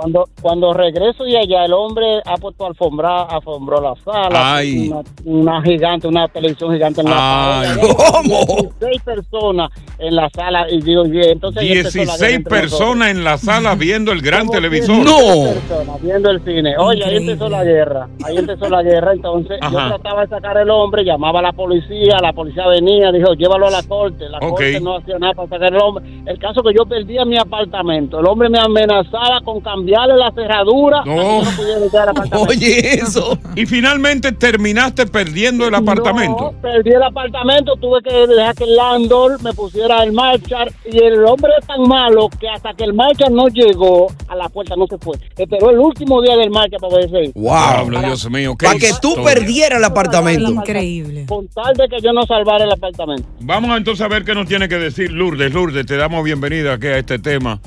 Cuando 0.00 0.28
cuando 0.40 0.72
regreso 0.72 1.24
de 1.24 1.36
allá, 1.36 1.66
el 1.66 1.74
hombre 1.74 2.20
ha 2.24 2.36
puesto 2.36 2.64
alfombra, 2.66 3.24
alfombró 3.24 3.82
la 3.82 3.94
sala, 4.02 4.56
Ay. 4.56 4.88
una, 4.88 5.02
una 5.24 5.62
gigante, 5.62 6.08
una 6.08 6.26
televisión 6.28 6.72
gigante 6.72 7.02
en 7.02 7.10
la 7.10 7.60
Ay. 7.60 7.66
sala. 7.68 7.82
¿Cómo? 8.12 8.46
16 8.80 9.02
personas 9.02 9.70
en 9.98 10.16
la 10.16 10.30
sala 10.30 10.66
y 10.70 10.80
digo, 10.80 11.04
y 11.04 11.20
entonces 11.20 11.62
ahí 11.62 11.72
empezó 11.72 11.98
la 11.98 12.04
guerra 12.04 12.16
16 12.16 12.34
entre 12.34 12.60
personas 12.60 13.10
en 13.10 13.24
la 13.24 13.36
sala 13.36 13.74
viendo 13.74 14.12
el 14.12 14.22
gran 14.22 14.48
televisor. 14.48 15.04
16 15.04 15.58
personas 15.58 16.02
viendo 16.02 16.30
el 16.30 16.44
cine. 16.44 16.78
Oye, 16.78 17.04
ahí 17.04 17.16
empezó 17.16 17.48
la 17.50 17.64
guerra. 17.64 18.08
Ahí 18.24 18.36
empezó 18.38 18.68
la 18.70 18.82
guerra. 18.82 19.12
Entonces 19.12 19.58
Ajá. 19.60 19.70
yo 19.70 19.88
trataba 19.88 20.22
de 20.22 20.28
sacar 20.28 20.56
el 20.56 20.70
hombre, 20.70 21.04
llamaba 21.04 21.40
a 21.40 21.42
la 21.42 21.52
policía, 21.52 22.16
la 22.22 22.32
policía 22.32 22.66
venía, 22.68 23.12
dijo, 23.12 23.34
llévalo 23.34 23.66
a 23.66 23.70
la 23.70 23.82
corte. 23.82 24.28
La 24.30 24.38
corte 24.38 24.80
no 24.80 24.96
hacía 24.96 25.18
nada 25.18 25.34
para 25.34 25.48
sacar 25.48 25.74
el 25.74 25.80
hombre. 25.82 26.04
El 26.24 26.38
caso 26.38 26.62
que 26.62 26.72
yo 26.72 26.86
perdía 26.86 27.26
mi 27.26 27.36
apartamento. 27.36 28.20
El 28.20 28.26
hombre 28.26 28.48
me 28.48 28.58
amenazaba 28.58 29.40
con 29.44 29.60
cambiarle 29.90 30.16
la 30.16 30.30
cerradura. 30.32 31.02
para 31.04 31.16
no 31.16 31.56
pudiera 31.56 31.84
entrar 31.84 32.02
al 32.08 32.16
apartamento. 32.16 32.52
eso. 32.60 33.38
Y 33.56 33.66
finalmente 33.66 34.32
terminaste 34.32 35.06
perdiendo 35.06 35.66
el 35.66 35.74
apartamento. 35.74 36.52
No, 36.52 36.60
perdí 36.60 36.90
el 36.90 37.02
apartamento, 37.02 37.74
tuve 37.76 38.02
que 38.02 38.26
dejar 38.26 38.54
que 38.54 38.64
el 38.64 38.76
landlord 38.76 39.40
me 39.42 39.52
pusiera 39.52 40.02
el 40.02 40.12
marchar 40.12 40.72
y 40.84 40.98
el 40.98 41.24
hombre 41.24 41.52
es 41.60 41.66
tan 41.66 41.82
malo 41.82 42.28
que 42.38 42.48
hasta 42.48 42.74
que 42.74 42.84
el 42.84 42.94
marchar 42.94 43.30
no 43.30 43.48
llegó 43.48 44.08
a 44.28 44.36
la 44.36 44.48
puerta 44.48 44.74
no 44.76 44.86
se 44.86 44.98
fue. 44.98 45.16
Esperó 45.36 45.70
el 45.70 45.78
último 45.78 46.22
día 46.22 46.36
del 46.36 46.50
marchar 46.50 46.80
para 46.80 46.90
poderse 46.90 47.24
ir. 47.24 47.32
Wow. 47.34 47.50
Diablo, 47.50 48.00
Dios 48.00 48.30
mío, 48.30 48.56
qué 48.56 48.66
Para 48.66 48.78
que 48.78 48.90
tú 49.00 49.16
perdieras 49.24 49.78
el 49.78 49.84
apartamento. 49.84 50.50
Increíble. 50.50 51.26
Con 51.28 51.48
tal 51.48 51.74
de 51.74 51.88
que 51.88 52.00
yo 52.00 52.12
no 52.12 52.24
salvara 52.26 52.64
el 52.64 52.72
apartamento. 52.72 53.28
Vamos 53.40 53.76
entonces 53.76 54.04
a 54.04 54.08
ver 54.08 54.24
qué 54.24 54.34
nos 54.34 54.46
tiene 54.46 54.68
que 54.68 54.76
decir 54.76 55.10
Lourdes. 55.10 55.52
Lourdes, 55.52 55.86
te 55.86 55.96
damos 55.96 56.24
bienvenida 56.24 56.74
aquí 56.74 56.86
a 56.86 56.98
este 56.98 57.18
tema. 57.18 57.60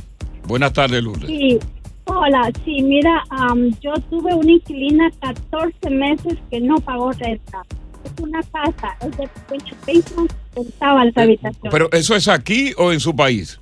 Buenas 0.45 0.73
tardes, 0.73 1.01
Lourdes. 1.01 1.27
Sí, 1.27 1.59
hola, 2.05 2.51
sí, 2.65 2.81
mira, 2.81 3.23
am, 3.29 3.71
yo 3.79 3.93
tuve 4.09 4.33
una 4.33 4.51
inquilina 4.51 5.09
14 5.19 5.89
meses 5.89 6.37
que 6.49 6.59
no 6.61 6.75
pagó 6.77 7.11
renta. 7.13 7.63
Es 8.03 8.11
una 8.21 8.41
casa, 8.43 8.97
es 9.01 9.17
de 9.17 9.27
pequeño 9.27 9.75
basement, 9.87 10.33
contaba 10.53 11.05
las 11.05 11.17
habitaciones. 11.17 11.71
Pero 11.71 11.89
¿eso 11.91 12.15
es 12.15 12.27
aquí 12.27 12.73
o 12.77 12.91
en 12.91 12.99
su 12.99 13.15
país? 13.15 13.59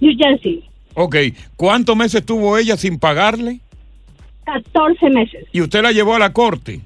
New 0.00 0.12
Jersey, 0.18 0.64
Ok, 0.94 1.16
¿cuántos 1.56 1.96
meses 1.96 2.20
estuvo 2.20 2.56
ella 2.58 2.76
sin 2.76 2.98
pagarle? 2.98 3.60
14 4.44 5.08
meses. 5.10 5.46
Y 5.52 5.62
usted 5.62 5.82
la 5.82 5.92
llevó 5.92 6.14
a 6.14 6.18
la 6.18 6.32
corte. 6.32 6.80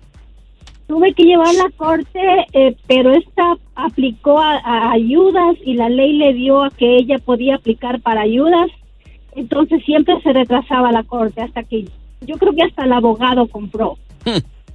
Tuve 0.87 1.13
que 1.15 1.25
llevar 1.25 1.49
a 1.49 1.53
la 1.65 1.71
corte, 1.77 2.21
eh, 2.53 2.77
pero 2.87 3.13
esta 3.13 3.57
aplicó 3.75 4.39
a, 4.39 4.59
a 4.59 4.93
ayudas 4.93 5.57
y 5.65 5.75
la 5.75 5.89
ley 5.89 6.13
le 6.13 6.35
dio 6.35 6.63
a 6.63 6.71
que 6.71 6.97
ella 6.97 7.19
podía 7.19 7.57
aplicar 7.57 8.01
para 8.01 8.21
ayudas. 8.21 8.69
Entonces 9.37 9.85
siempre 9.85 10.21
se 10.23 10.33
retrasaba 10.33 10.91
la 10.91 11.05
corte 11.05 11.43
hasta 11.43 11.63
que 11.63 11.85
yo 12.23 12.37
creo 12.37 12.53
que 12.55 12.63
hasta 12.65 12.85
el 12.85 12.93
abogado 12.93 13.47
compró. 13.47 13.97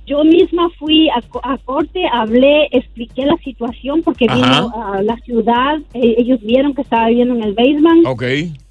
Yo 0.07 0.23
misma 0.23 0.69
fui 0.79 1.09
a, 1.09 1.21
co- 1.27 1.41
a 1.43 1.57
corte, 1.57 2.03
hablé, 2.11 2.67
expliqué 2.71 3.25
la 3.25 3.37
situación 3.37 4.01
porque 4.03 4.25
Ajá. 4.27 4.35
vino 4.35 4.71
a 4.75 5.01
la 5.03 5.15
ciudad, 5.17 5.77
eh, 5.93 6.15
ellos 6.17 6.39
vieron 6.41 6.73
que 6.73 6.81
estaba 6.81 7.07
viviendo 7.07 7.35
en 7.35 7.43
el 7.43 7.53
basement. 7.53 8.05
Ok. 8.07 8.23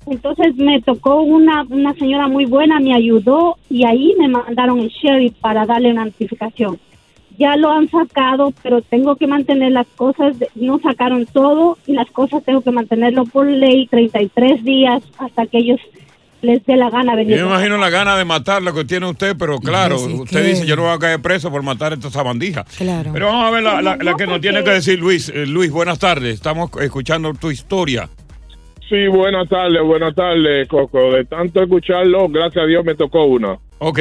Entonces 0.06 0.56
me 0.56 0.80
tocó 0.82 1.20
una, 1.22 1.62
una 1.70 1.92
señora 1.94 2.26
muy 2.26 2.46
buena, 2.46 2.80
me 2.80 2.94
ayudó 2.94 3.56
y 3.68 3.84
ahí 3.84 4.14
me 4.18 4.28
mandaron 4.28 4.80
el 4.80 4.88
sheriff 4.88 5.34
para 5.40 5.66
darle 5.66 5.92
una 5.92 6.06
notificación. 6.06 6.78
Ya 7.40 7.56
lo 7.56 7.70
han 7.72 7.88
sacado, 7.90 8.52
pero 8.62 8.82
tengo 8.82 9.16
que 9.16 9.26
mantener 9.26 9.72
las 9.72 9.86
cosas, 9.96 10.38
de- 10.38 10.48
no 10.54 10.78
sacaron 10.78 11.26
todo 11.26 11.76
y 11.86 11.94
las 11.94 12.08
cosas 12.10 12.44
tengo 12.44 12.60
que 12.60 12.70
mantenerlo 12.70 13.24
por 13.24 13.46
ley 13.46 13.88
33 13.88 14.62
días 14.62 15.02
hasta 15.18 15.46
que 15.46 15.58
ellos 15.58 15.80
les 16.42 16.64
dé 16.64 16.76
la 16.76 16.88
gana 16.90 17.12
Yo 17.12 17.16
venir. 17.18 17.36
me 17.36 17.42
imagino 17.46 17.76
la 17.78 17.90
gana 17.90 18.16
de 18.16 18.24
matar 18.24 18.62
lo 18.62 18.72
que 18.72 18.84
tiene 18.84 19.06
usted, 19.10 19.36
pero 19.38 19.58
claro, 19.58 19.96
usted 19.96 20.44
dice 20.44 20.66
yo 20.66 20.76
no 20.76 20.82
voy 20.82 20.92
a 20.92 20.98
caer 20.98 21.20
preso 21.20 21.50
por 21.50 21.62
matar 21.62 21.92
a 21.92 21.96
esta 21.96 22.10
sabandija. 22.10 22.64
Claro. 22.78 23.10
Pero 23.12 23.26
vamos 23.26 23.46
a 23.46 23.50
ver 23.50 23.62
la, 23.62 23.82
la- 23.82 23.96
la 23.96 24.14
que 24.14 24.26
nos 24.26 24.40
tiene 24.40 24.62
que 24.64 24.70
decir 24.70 24.98
Luis. 24.98 25.28
Eh, 25.28 25.46
Luis, 25.46 25.70
buenas 25.70 25.98
tardes. 25.98 26.34
Estamos 26.34 26.70
escuchando 26.80 27.32
tu 27.34 27.50
historia. 27.50 28.08
Sí, 28.88 29.06
buenas 29.08 29.48
tardes, 29.48 29.82
buenas 29.82 30.14
tardes, 30.14 30.66
Coco. 30.68 31.12
De 31.12 31.24
tanto 31.24 31.62
escucharlo, 31.62 32.28
gracias 32.28 32.64
a 32.64 32.66
Dios 32.66 32.84
me 32.84 32.94
tocó 32.94 33.24
una. 33.24 33.58
Ok. 33.78 34.00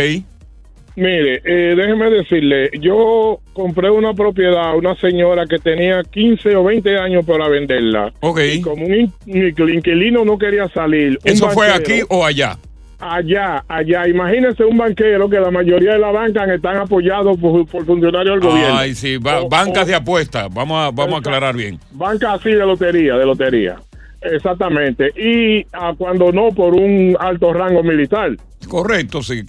Mire, 1.00 1.42
eh, 1.46 1.76
déjeme 1.78 2.10
decirle, 2.10 2.70
yo 2.82 3.40
compré 3.54 3.90
una 3.90 4.14
propiedad, 4.14 4.76
una 4.76 4.96
señora 4.96 5.46
que 5.46 5.58
tenía 5.58 6.04
15 6.04 6.58
o 6.58 6.64
20 6.66 6.98
años 6.98 7.26
para 7.26 7.48
venderla. 7.48 8.12
Ok. 8.20 8.40
Y 8.56 8.62
como 8.62 8.86
un 8.86 9.14
inquilino 9.26 10.26
no 10.26 10.38
quería 10.38 10.68
salir. 10.68 11.18
¿Eso 11.24 11.50
fue 11.52 11.72
aquí 11.72 12.02
o 12.10 12.26
allá? 12.26 12.58
Allá, 13.00 13.64
allá. 13.70 14.10
Imagínense 14.10 14.66
un 14.66 14.78
banquero 14.78 15.30
que 15.30 15.40
la 15.40 15.50
mayoría 15.52 15.94
de 15.94 16.00
las 16.00 16.12
bancas 16.12 16.50
están 16.50 16.76
apoyados 16.76 17.38
por, 17.38 17.66
por 17.66 17.86
funcionarios 17.86 18.42
del 18.42 18.50
gobierno. 18.50 18.78
Ay, 18.78 18.94
sí, 18.94 19.16
ba- 19.16 19.46
bancas 19.50 19.88
de 19.88 19.96
apuestas. 19.96 20.54
Vamos 20.54 20.78
a, 20.86 20.92
vamos 20.92 21.16
a 21.16 21.20
aclarar 21.20 21.56
bien. 21.56 21.80
Banca 21.92 22.34
así 22.34 22.50
de 22.50 22.66
lotería, 22.66 23.16
de 23.16 23.26
lotería. 23.26 23.78
Exactamente. 24.22 25.14
Y 25.16 25.66
ah, 25.72 25.94
cuando 25.98 26.34
no, 26.34 26.50
por 26.50 26.74
un 26.76 27.16
alto 27.22 27.54
rango 27.54 27.84
militar. 27.84 28.32
Correcto, 28.68 29.24
sí. 29.24 29.44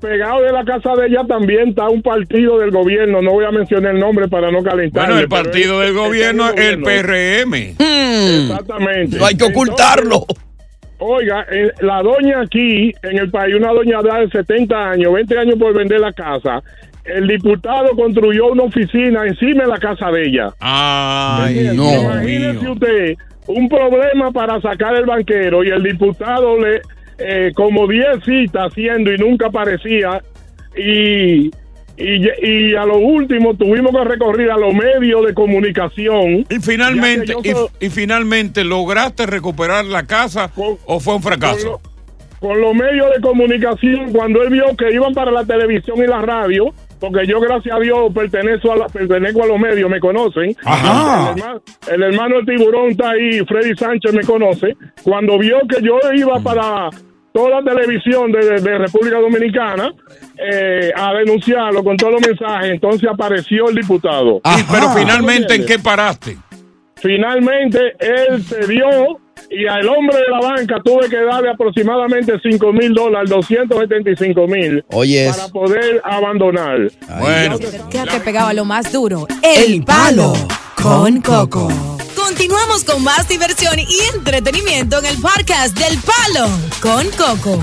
Pegado 0.00 0.42
de 0.42 0.52
la 0.52 0.64
casa 0.64 0.94
de 0.94 1.08
ella 1.08 1.24
también 1.26 1.70
está 1.70 1.88
un 1.88 2.02
partido 2.02 2.58
del 2.58 2.70
gobierno, 2.70 3.20
no 3.20 3.32
voy 3.32 3.44
a 3.44 3.50
mencionar 3.50 3.94
el 3.94 4.00
nombre 4.00 4.28
para 4.28 4.50
no 4.50 4.62
calentar. 4.62 5.06
Bueno, 5.06 5.20
el 5.20 5.28
partido 5.28 5.80
del 5.80 5.92
gobierno 5.92 6.50
es 6.50 6.60
el 6.60 6.82
PRM. 6.82 7.54
Exactamente. 7.54 9.18
No 9.18 9.26
hay 9.26 9.36
que 9.36 9.44
ocultarlo. 9.44 10.24
Oiga, 10.98 11.46
eh, 11.50 11.72
la 11.80 12.02
doña 12.02 12.40
aquí, 12.42 12.92
en 13.02 13.18
el 13.18 13.30
país, 13.30 13.54
una 13.54 13.72
doña 13.72 14.00
de 14.02 14.28
70 14.30 14.90
años, 14.90 15.12
20 15.12 15.38
años 15.38 15.56
por 15.58 15.72
vender 15.74 16.00
la 16.00 16.12
casa, 16.12 16.62
el 17.04 17.26
diputado 17.26 17.88
construyó 17.96 18.48
una 18.48 18.64
oficina 18.64 19.26
encima 19.26 19.64
de 19.64 19.68
la 19.68 19.78
casa 19.78 20.10
de 20.10 20.28
ella. 20.28 20.48
Ay, 20.60 21.70
no. 21.74 22.02
Imagínese 22.02 22.70
usted 22.70 23.14
un 23.46 23.68
problema 23.68 24.30
para 24.30 24.60
sacar 24.60 24.94
el 24.94 25.06
banquero 25.06 25.64
y 25.64 25.70
el 25.70 25.82
diputado 25.82 26.58
le 26.58 26.82
eh, 27.18 27.52
como 27.54 27.86
10 27.86 28.24
citas 28.24 28.70
haciendo 28.70 29.12
y 29.12 29.18
nunca 29.18 29.46
aparecía 29.48 30.22
y, 30.76 31.48
y, 31.96 32.28
y 32.42 32.74
a 32.76 32.84
lo 32.84 32.98
último 32.98 33.54
tuvimos 33.54 33.90
que 33.92 34.04
recorrer 34.04 34.50
a 34.50 34.56
los 34.56 34.72
medios 34.74 35.26
de 35.26 35.34
comunicación. 35.34 36.46
Y 36.48 36.58
finalmente, 36.60 37.34
yo 37.44 37.68
y, 37.80 37.86
y 37.86 37.90
finalmente, 37.90 38.64
¿lograste 38.64 39.26
recuperar 39.26 39.84
la 39.84 40.04
casa 40.06 40.50
o 40.56 41.00
fue 41.00 41.14
un 41.16 41.22
fracaso? 41.22 41.80
con 42.40 42.60
los 42.60 42.72
medios 42.72 43.08
de 43.16 43.20
comunicación 43.20 44.12
cuando 44.12 44.40
él 44.44 44.50
vio 44.50 44.66
que 44.76 44.92
iban 44.94 45.12
para 45.12 45.32
la 45.32 45.44
televisión 45.44 45.98
y 45.98 46.06
la 46.06 46.22
radio, 46.22 46.66
porque 47.00 47.26
yo 47.26 47.40
gracias 47.40 47.74
a 47.74 47.80
Dios 47.80 48.12
pertenezco 48.14 48.70
a, 48.70 48.76
la- 48.76 48.86
pertenezco 48.86 49.42
a 49.42 49.46
los 49.48 49.58
medios, 49.58 49.90
me 49.90 49.98
conocen. 49.98 50.54
Ajá. 50.64 51.32
El, 51.32 51.38
hermano, 51.40 51.62
el 51.90 52.02
hermano 52.04 52.36
del 52.36 52.46
tiburón 52.46 52.90
está 52.90 53.10
ahí, 53.10 53.40
Freddy 53.44 53.74
Sánchez 53.76 54.12
me 54.14 54.22
conoce. 54.22 54.76
Cuando 55.02 55.36
vio 55.36 55.58
que 55.68 55.82
yo 55.84 55.98
iba 56.14 56.38
para 56.38 56.90
toda 57.38 57.60
la 57.60 57.70
televisión 57.72 58.32
de, 58.32 58.40
de- 58.44 58.60
de 58.60 58.78
República 58.78 59.18
Dominicana 59.20 59.92
eh, 60.36 60.90
a 60.94 61.12
denunciarlo 61.14 61.84
con 61.84 61.96
todos 61.96 62.14
los 62.14 62.22
mensajes, 62.26 62.70
entonces 62.72 63.08
apareció 63.08 63.68
el 63.68 63.76
diputado. 63.76 64.40
Y- 64.44 64.62
pero 64.72 64.88
finalmente, 64.90 65.54
¿en 65.54 65.64
qué 65.66 65.78
paraste? 65.78 66.36
Finalmente 67.00 67.78
él 68.00 68.42
se 68.42 68.66
dio 68.66 68.88
y 69.50 69.66
al 69.68 69.88
hombre 69.88 70.16
de 70.18 70.28
la 70.30 70.40
banca 70.40 70.76
tuve 70.84 71.08
que 71.08 71.16
darle 71.22 71.50
aproximadamente 71.50 72.32
5 72.42 72.72
mil 72.72 72.92
dólares, 72.92 73.30
275 73.30 74.46
mil, 74.48 74.84
para 75.36 75.48
poder 75.52 76.00
abandonar. 76.04 76.90
Bueno. 77.20 77.56
Quédate 77.88 78.18
pegado 78.20 78.48
a 78.48 78.52
lo 78.52 78.64
más 78.64 78.90
duro. 78.92 79.28
El 79.42 79.84
palo 79.84 80.32
con 80.82 81.20
coco. 81.20 81.68
Continuamos 82.28 82.84
con 82.84 83.02
más 83.02 83.26
diversión 83.26 83.78
y 83.78 83.86
entretenimiento 84.14 84.98
en 84.98 85.06
el 85.06 85.16
podcast 85.16 85.76
del 85.78 85.98
palo 85.98 86.46
con 86.82 87.06
coco. 87.12 87.58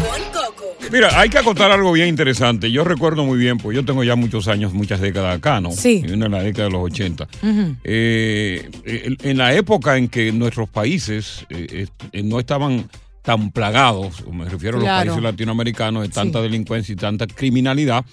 Mira, 0.92 1.20
hay 1.20 1.30
que 1.30 1.38
acotar 1.38 1.70
algo 1.70 1.92
bien 1.92 2.08
interesante. 2.08 2.72
Yo 2.72 2.84
recuerdo 2.84 3.24
muy 3.26 3.38
bien, 3.38 3.60
pues 3.60 3.76
yo 3.76 3.86
tengo 3.86 4.04
ya 4.04 4.16
muchos 4.16 4.48
años, 4.48 4.74
muchas 4.74 5.00
décadas 5.02 5.38
acá, 5.38 5.62
¿no? 5.62 5.72
Sí. 5.72 6.02
En 6.08 6.20
la 6.32 6.42
década 6.42 6.68
de 6.68 6.72
los 6.74 6.82
80. 6.84 7.28
Ujú. 7.44 7.76
Eh, 7.84 8.68
eh, 8.86 9.16
en 9.22 9.38
la 9.38 9.54
época 9.54 9.98
en 9.98 10.08
que 10.10 10.32
nuestros 10.32 10.68
países 10.68 11.46
eh, 11.50 11.86
eh, 12.12 12.24
no 12.24 12.40
estaban 12.40 12.90
tan 13.22 13.52
plagados, 13.52 14.26
me 14.28 14.46
refiero 14.50 14.78
a 14.78 14.80
los 14.80 14.88
Claro. 14.88 15.12
países 15.12 15.24
latinoamericanos, 15.24 16.02
de 16.02 16.10
tanta 16.10 16.42
delincuencia 16.42 16.94
y 16.94 16.96
tanta 16.96 17.28
criminalidad, 17.28 18.04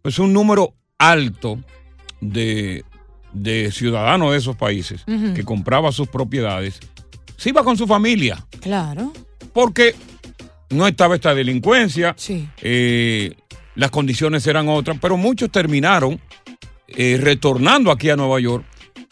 pues 0.00 0.18
un 0.18 0.32
número 0.32 0.72
alto 0.96 1.58
de, 2.22 2.82
de 3.32 3.70
ciudadanos 3.72 4.32
de 4.32 4.38
esos 4.38 4.56
países 4.56 5.02
que 5.34 5.44
compraba 5.44 5.90
sus 5.92 6.08
propiedades, 6.08 6.78
se 7.36 7.48
iba 7.48 7.64
con 7.64 7.76
su 7.76 7.86
familia 7.86 8.44
Claro. 8.60 9.12
porque 9.52 9.94
no 10.70 10.86
estaba 10.86 11.14
esta 11.14 11.34
delincuencia, 11.34 12.14
eh, 12.62 13.34
las 13.74 13.90
condiciones 13.90 14.46
eran 14.46 14.68
otras, 14.68 14.98
pero 15.00 15.16
muchos 15.16 15.50
terminaron 15.50 16.20
eh, 16.88 17.18
retornando 17.20 17.90
aquí 17.90 18.10
a 18.10 18.16
Nueva 18.16 18.38
York 18.40 18.64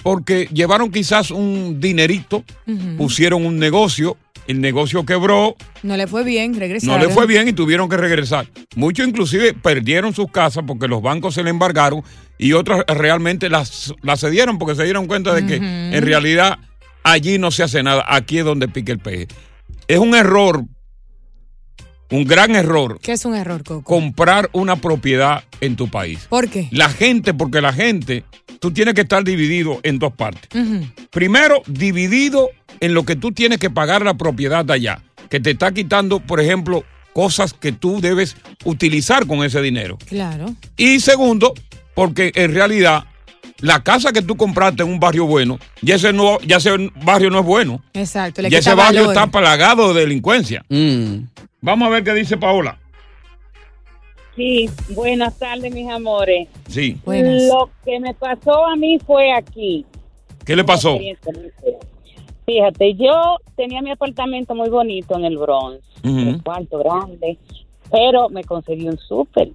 porque 0.02 0.48
llevaron 0.52 0.90
quizás 0.90 1.30
un 1.30 1.78
dinerito, 1.80 2.42
pusieron 2.96 3.44
un 3.44 3.58
negocio, 3.58 4.16
el 4.46 4.60
negocio 4.60 5.04
quebró, 5.04 5.56
No 5.82 5.96
le 5.96 6.06
fue 6.06 6.24
bien, 6.24 6.52
no 6.52 6.58
regresaron. 6.58 7.00
le 7.00 7.08
fue 7.10 7.26
bien 7.26 7.48
y 7.48 7.52
tuvieron 7.52 7.88
que 7.88 7.96
regresar. 7.98 8.46
Muchos 8.76 9.06
inclusive 9.06 9.52
perdieron 9.54 10.14
sus 10.14 10.30
casas 10.30 10.64
porque 10.66 10.88
los 10.88 11.02
bancos 11.02 11.34
se 11.34 11.42
le 11.42 11.50
embargaron 11.50 12.02
y 12.40 12.54
otros 12.54 12.82
realmente 12.88 13.50
las, 13.50 13.92
las 14.00 14.20
cedieron 14.20 14.58
porque 14.58 14.74
se 14.74 14.84
dieron 14.84 15.06
cuenta 15.06 15.34
de 15.34 15.46
que 15.46 15.56
en 15.56 16.02
realidad 16.02 16.58
allí 17.02 17.38
no 17.38 17.50
se 17.50 17.62
hace 17.62 17.82
nada, 17.82 18.02
aquí 18.08 18.38
es 18.38 18.44
donde 18.46 18.66
pica 18.66 18.92
el 18.92 18.98
peje. 18.98 19.28
Es 19.86 19.98
un 19.98 20.14
error, 20.14 20.64
un 22.10 22.24
gran 22.24 22.56
error, 22.56 22.98
¿Qué 23.02 23.12
es 23.12 23.26
un 23.26 23.34
error, 23.34 23.62
Coco? 23.62 23.84
comprar 23.84 24.48
una 24.52 24.76
propiedad 24.76 25.44
en 25.60 25.76
tu 25.76 25.90
país. 25.90 26.26
¿Por 26.30 26.48
qué? 26.48 26.68
La 26.70 26.88
gente, 26.88 27.34
porque 27.34 27.60
la 27.60 27.74
gente, 27.74 28.24
tú 28.58 28.70
tienes 28.70 28.94
que 28.94 29.02
estar 29.02 29.22
dividido 29.22 29.78
en 29.82 29.98
dos 29.98 30.14
partes. 30.14 30.48
Primero, 31.10 31.62
dividido 31.66 32.48
en 32.80 32.94
lo 32.94 33.04
que 33.04 33.16
tú 33.16 33.32
tienes 33.32 33.58
que 33.58 33.68
pagar 33.68 34.02
la 34.02 34.14
propiedad 34.14 34.64
de 34.64 34.72
allá, 34.72 35.02
que 35.28 35.40
te 35.40 35.50
está 35.50 35.72
quitando, 35.72 36.20
por 36.20 36.40
ejemplo, 36.40 36.84
cosas 37.12 37.52
que 37.52 37.72
tú 37.72 38.00
debes 38.00 38.34
utilizar 38.64 39.26
con 39.26 39.44
ese 39.44 39.60
dinero. 39.60 39.98
Claro. 40.06 40.54
Y 40.78 41.00
segundo, 41.00 41.52
porque 41.94 42.32
en 42.34 42.54
realidad 42.54 43.04
la 43.60 43.82
casa 43.82 44.12
que 44.12 44.22
tú 44.22 44.36
compraste 44.36 44.82
en 44.82 44.88
un 44.90 45.00
barrio 45.00 45.26
bueno, 45.26 45.58
ya 45.82 45.96
ese, 45.96 46.12
no, 46.12 46.38
ya 46.40 46.56
ese 46.56 46.70
barrio 47.04 47.30
no 47.30 47.40
es 47.40 47.44
bueno. 47.46 47.82
Exacto. 47.92 48.40
Le 48.42 48.48
Ya 48.50 48.58
quita 48.58 48.70
ese 48.70 48.74
barrio 48.76 49.00
valor. 49.06 49.14
está 49.16 49.26
plagado 49.26 49.92
de 49.94 50.00
delincuencia. 50.00 50.64
Vamos 51.60 51.86
a 51.86 51.90
ver 51.90 52.04
qué 52.04 52.14
dice 52.14 52.36
Paola. 52.38 52.78
Sí, 54.36 54.70
buenas 54.90 55.38
tardes, 55.38 55.74
mis 55.74 55.90
amores. 55.90 56.48
Sí. 56.68 56.96
Lo 57.04 57.68
que 57.84 58.00
me 58.00 58.14
pasó 58.14 58.64
a 58.66 58.76
mí 58.76 58.98
fue 59.06 59.32
aquí. 59.34 59.84
¿Qué 60.46 60.56
le 60.56 60.64
pasó? 60.64 60.98
Fíjate, 62.46 62.94
yo 62.94 63.36
tenía 63.56 63.82
mi 63.82 63.90
apartamento 63.90 64.54
muy 64.54 64.70
bonito 64.70 65.16
en 65.16 65.24
el 65.24 65.36
Bronx, 65.36 65.84
Ujú. 66.02 66.10
un 66.16 66.38
cuarto 66.40 66.78
grande, 66.78 67.38
pero 67.90 68.28
me 68.28 68.42
conseguí 68.44 68.88
un 68.88 68.98
súper. 68.98 69.50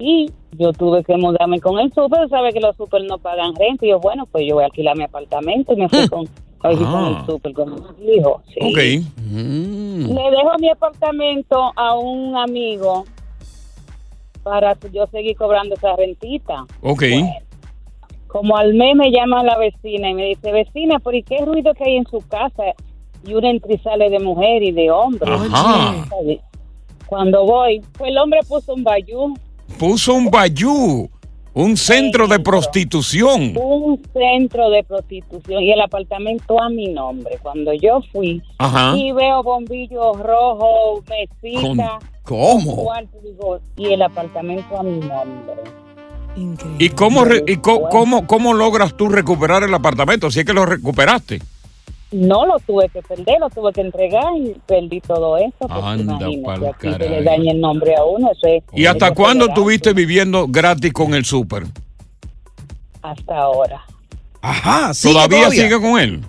Y 0.00 0.30
yo 0.52 0.72
tuve 0.72 1.04
que 1.04 1.14
mudarme 1.16 1.60
con 1.60 1.78
el 1.78 1.92
súper, 1.92 2.28
sabes 2.30 2.52
que 2.54 2.60
los 2.60 2.74
súper 2.76 3.04
no 3.04 3.18
pagan 3.18 3.54
renta. 3.54 3.84
Y 3.86 3.90
yo, 3.90 4.00
bueno, 4.00 4.24
pues 4.32 4.46
yo 4.48 4.54
voy 4.54 4.62
a 4.62 4.66
alquilar 4.66 4.96
mi 4.96 5.04
apartamento 5.04 5.72
y 5.74 5.76
me 5.76 5.88
fui 5.88 6.08
con, 6.08 6.26
a 6.62 6.68
vivir 6.70 6.86
con 6.86 7.04
Ah. 7.04 7.18
el 7.20 7.26
súper 7.26 7.52
con 7.52 7.74
mi 8.00 8.14
hijo. 8.16 8.42
sí. 8.48 8.58
Ok. 8.62 8.78
Le 9.28 10.30
dejo 10.30 10.58
mi 10.58 10.70
apartamento 10.70 11.72
a 11.76 11.94
un 11.98 12.34
amigo 12.36 13.04
para 14.42 14.74
que 14.74 14.90
yo 14.90 15.06
seguir 15.08 15.36
cobrando 15.36 15.74
esa 15.74 15.94
rentita. 15.96 16.64
Ok. 16.82 17.02
Como 18.26 18.56
al 18.56 18.74
mes 18.74 18.94
me 18.96 19.10
llama 19.10 19.42
la 19.42 19.58
vecina 19.58 20.08
y 20.10 20.14
me 20.14 20.24
dice, 20.28 20.50
vecina, 20.52 20.98
¿por 21.00 21.14
y 21.14 21.22
qué 21.22 21.44
ruido 21.44 21.74
que 21.74 21.84
hay 21.84 21.96
en 21.96 22.06
su 22.06 22.18
casa? 22.28 22.62
Y 23.26 23.34
una 23.34 23.50
entra 23.50 23.74
y 23.74 23.78
sale 23.78 24.08
de 24.08 24.18
mujer 24.20 24.62
y 24.62 24.70
de 24.72 24.90
hombre. 24.90 25.30
Ajá. 25.30 25.94
Cuando 27.06 27.44
voy, 27.44 27.82
pues 27.98 28.10
el 28.10 28.18
hombre 28.18 28.38
puso 28.48 28.72
un 28.72 28.84
bayú, 28.84 29.34
Puso 29.78 30.14
un 30.14 30.30
bayú, 30.30 31.08
un 31.54 31.76
centro 31.76 32.26
de 32.28 32.38
prostitución. 32.40 33.54
un 33.56 34.00
centro 34.12 34.70
de 34.70 34.84
prostitución 34.84 35.62
y 35.62 35.72
el 35.72 35.80
apartamento 35.80 36.60
a 36.60 36.68
mi 36.68 36.88
nombre. 36.88 37.38
Cuando 37.42 37.72
yo 37.72 38.00
fui 38.12 38.42
Ajá. 38.58 38.96
y 38.96 39.12
veo 39.12 39.42
bombillos 39.42 40.18
rojos, 40.20 41.02
mesita, 41.42 41.98
¿Cómo? 42.22 42.86
y 43.76 43.86
el 43.92 44.02
apartamento 44.02 44.78
a 44.78 44.82
mi 44.82 45.00
nombre. 45.00 45.54
¿Y, 46.78 46.90
cómo, 46.90 47.24
re- 47.24 47.42
y 47.46 47.56
co- 47.56 47.88
cómo, 47.90 48.26
cómo 48.26 48.54
logras 48.54 48.96
tú 48.96 49.08
recuperar 49.08 49.64
el 49.64 49.74
apartamento? 49.74 50.30
Si 50.30 50.40
es 50.40 50.46
que 50.46 50.52
lo 50.52 50.64
recuperaste. 50.64 51.40
No 52.12 52.44
lo 52.44 52.58
tuve 52.66 52.88
que 52.88 53.02
perder, 53.02 53.38
lo 53.38 53.48
tuve 53.50 53.72
que 53.72 53.82
entregar 53.82 54.36
y 54.36 54.56
perdí 54.66 55.00
todo 55.00 55.36
eso. 55.38 55.52
Pues 55.60 55.70
Anda 55.72 56.18
pa'l 56.44 56.66
aquí 56.66 56.92
se 56.92 56.98
le 57.08 57.22
daña 57.22 57.52
el 57.52 57.60
nombre 57.60 57.94
a 57.94 58.04
uno. 58.04 58.30
Eso 58.32 58.46
es- 58.48 58.64
¿Y 58.74 58.86
hasta 58.86 59.12
cuándo 59.14 59.46
estuviste 59.46 59.92
viviendo 59.92 60.46
gratis 60.48 60.92
con 60.92 61.14
el 61.14 61.24
súper? 61.24 61.64
Hasta 63.02 63.36
ahora. 63.38 63.82
Ajá, 64.42 64.92
sigue 64.94 65.14
¿Todavía, 65.14 65.50
sigue 65.50 65.80
con 65.80 66.00
él? 66.00 66.20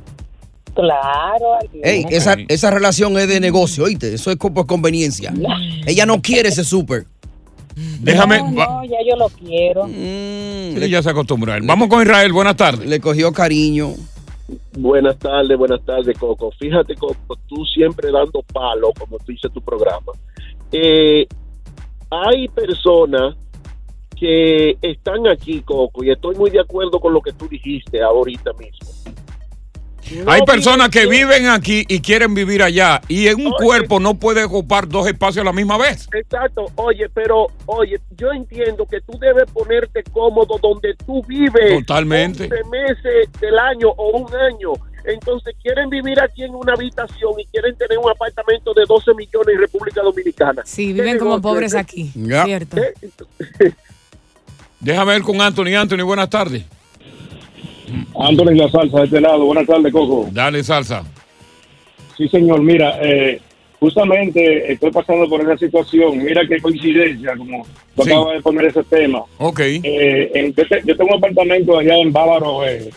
Claro. 0.74 1.58
Ey, 1.84 2.06
esa, 2.10 2.36
esa 2.48 2.70
relación 2.72 3.18
es 3.18 3.28
de 3.28 3.40
negocio, 3.40 3.84
¿oíste? 3.86 4.14
Eso 4.14 4.32
es 4.32 4.38
por 4.38 4.66
conveniencia. 4.68 5.34
Ella 5.86 6.06
no 6.06 6.22
quiere 6.22 6.50
ese 6.50 6.64
súper. 6.64 7.06
Déjame. 7.76 8.38
No, 8.40 8.52
no, 8.52 8.84
ya 8.86 8.98
yo 9.10 9.16
lo 9.18 9.30
quiero. 9.30 9.88
Sí, 9.88 10.90
ya 10.90 11.02
se 11.02 11.10
acostumbró 11.10 11.54
a 11.54 11.58
él. 11.58 11.64
Vamos 11.66 11.88
con 11.90 12.02
Israel, 12.02 12.32
buenas 12.34 12.56
tardes. 12.56 12.88
Le 12.88 13.00
cogió 13.00 13.32
cariño. 13.34 13.94
Buenas 14.82 15.20
tardes, 15.20 15.56
buenas 15.60 15.86
tardes, 15.86 16.18
Coco. 16.18 16.50
Fíjate, 16.60 16.96
Coco, 16.96 17.38
tú 17.48 17.64
siempre 17.68 18.12
dando 18.12 18.42
palo, 18.52 18.92
como 18.98 19.20
tú 19.20 19.26
dices 19.28 19.52
tu 19.54 19.62
programa. 19.62 20.12
Eh, 20.72 21.28
hay 22.10 22.48
personas 22.48 23.36
que 24.20 24.76
están 24.82 25.28
aquí, 25.28 25.62
Coco, 25.62 26.04
y 26.04 26.10
estoy 26.10 26.36
muy 26.36 26.50
de 26.50 26.62
acuerdo 26.62 27.00
con 27.00 27.14
lo 27.14 27.22
que 27.22 27.32
tú 27.32 27.48
dijiste 27.48 28.02
ahorita 28.02 28.54
mismo. 28.54 28.90
No 30.16 30.32
Hay 30.32 30.42
personas 30.42 30.90
que 30.90 31.06
viven- 31.08 31.48
aquí 31.50 31.86
y 31.88 32.00
quieren 32.02 32.34
vivir 32.34 32.62
allá 32.64 33.02
y 33.08 33.28
en 33.28 33.46
un 33.46 33.52
cuerpo 33.54 34.00
no 34.00 34.16
puede 34.16 34.44
ocupar 34.44 34.88
dos 34.88 35.08
espacios 35.08 35.42
a 35.42 35.46
la 35.46 35.54
misma 35.54 35.78
vez. 35.78 36.08
Exacto, 36.14 36.66
oye, 36.76 37.08
pero, 37.10 37.48
oye, 37.66 38.00
yo 38.18 38.32
entiendo 38.32 38.86
que 38.86 39.02
tú 39.02 39.18
debes 39.20 39.50
ponerte 39.52 40.04
cómodo 40.12 40.58
donde 40.62 40.96
tú 41.06 41.24
vives. 41.26 41.80
Totalmente. 41.80 42.44
11 42.44 42.56
meses 42.70 43.30
del 43.40 43.58
año 43.58 43.90
o 43.90 44.20
un 44.20 44.36
año. 44.36 44.74
Entonces 45.04 45.56
quieren 45.62 45.90
vivir 45.90 46.20
aquí 46.20 46.44
en 46.44 46.54
una 46.54 46.74
habitación 46.74 47.34
y 47.40 47.46
quieren 47.48 47.76
tener 47.76 47.98
un 47.98 48.10
apartamento 48.10 48.74
de 48.74 48.84
12 48.88 49.14
millones 49.16 49.56
en 49.56 49.60
República 49.60 50.02
Dominicana. 50.02 50.62
Sí, 50.66 50.88
¿Qué 50.88 50.94
viven 50.94 51.18
como 51.18 51.32
negocio 51.32 51.42
pobres 51.50 51.74
es 51.74 51.80
aquí. 51.80 52.12
Ya. 52.16 52.46
Cierto. 52.46 52.78
Déjame 54.80 55.14
ver 55.14 55.22
con 55.22 55.42
Anthony. 55.42 55.76
Anthony, 55.76 56.04
buenas 56.04 56.30
tardes. 56.30 56.64
Anthony 58.20 58.56
La 58.56 58.70
Salsa, 58.70 59.00
de 59.00 59.06
este 59.06 59.22
lado. 59.22 59.46
Buenas 59.46 59.68
tardes, 59.68 59.92
Coco. 59.92 60.28
Dale, 60.32 60.64
salsa. 60.64 61.04
Sí, 62.18 62.28
señor. 62.28 62.62
Mira, 62.62 62.98
eh, 63.02 63.40
justamente 63.80 64.72
estoy 64.74 64.92
pasando 64.92 65.28
por 65.30 65.42
esa 65.42 65.58
situación. 65.58 66.24
Mira 66.24 66.42
qué 66.48 66.60
coincidencia, 66.62 67.36
como 67.36 67.66
tú 67.96 68.04
Sí. 68.04 68.10
acabas 68.12 68.36
de 68.36 68.42
poner 68.42 68.66
ese 68.66 68.84
tema. 68.84 69.22
Ok. 69.38 69.60
Eh, 69.60 70.32
en- 70.34 70.54
yo, 70.54 70.68
te- 70.68 70.82
yo 70.86 70.96
tengo 70.96 71.10
un 71.12 71.18
apartamento 71.18 71.78
allá 71.78 71.98
en 71.98 72.12
Bávaro, 72.14 72.66
eh, 72.68 72.90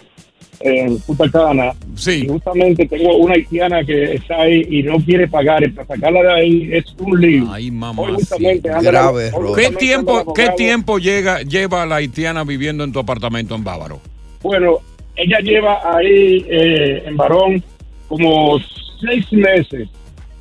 en 0.61 0.99
Punta 1.01 1.31
Cana. 1.31 1.73
Sí. 1.97 2.25
Y 2.25 2.29
justamente 2.29 2.87
tengo 2.87 3.17
una 3.17 3.35
haitiana 3.35 3.85
que 3.85 4.15
está 4.15 4.43
ahí 4.43 4.67
y 4.71 4.83
no 4.83 4.97
quiere 4.99 5.27
pagar. 5.29 5.63
Y 5.65 5.69
para 5.71 5.87
sacarla 5.87 6.23
de 6.23 6.33
ahí 6.33 6.69
es 6.73 6.85
un 6.99 7.21
lío. 7.21 7.47
Ay, 7.51 7.71
mamá. 7.71 8.03
Hoy 8.03 8.13
justamente 8.15 8.71
anda 8.71 8.83
Grave 8.91 9.17
hoy 9.17 9.25
error. 9.29 9.41
¿Qué 9.41 9.49
justamente 9.49 9.79
tiempo, 9.79 10.19
anda 10.19 10.33
qué 10.35 10.49
tiempo 10.57 10.99
llega, 10.99 11.43
lleva 11.43 11.85
la 11.87 11.97
haitiana 11.97 12.45
viviendo 12.45 12.85
en 12.85 12.93
tu 12.93 12.99
apartamento 12.99 13.55
en 13.55 13.65
Bávaro? 13.65 14.01
Bueno, 14.45 14.77
ella 15.17 15.39
lleva 15.41 15.81
ahí 15.97 16.45
eh, 16.51 17.03
en 17.07 17.17
Varón 17.17 17.65
como 18.09 18.59
seis 19.01 19.33
meses, 19.33 19.89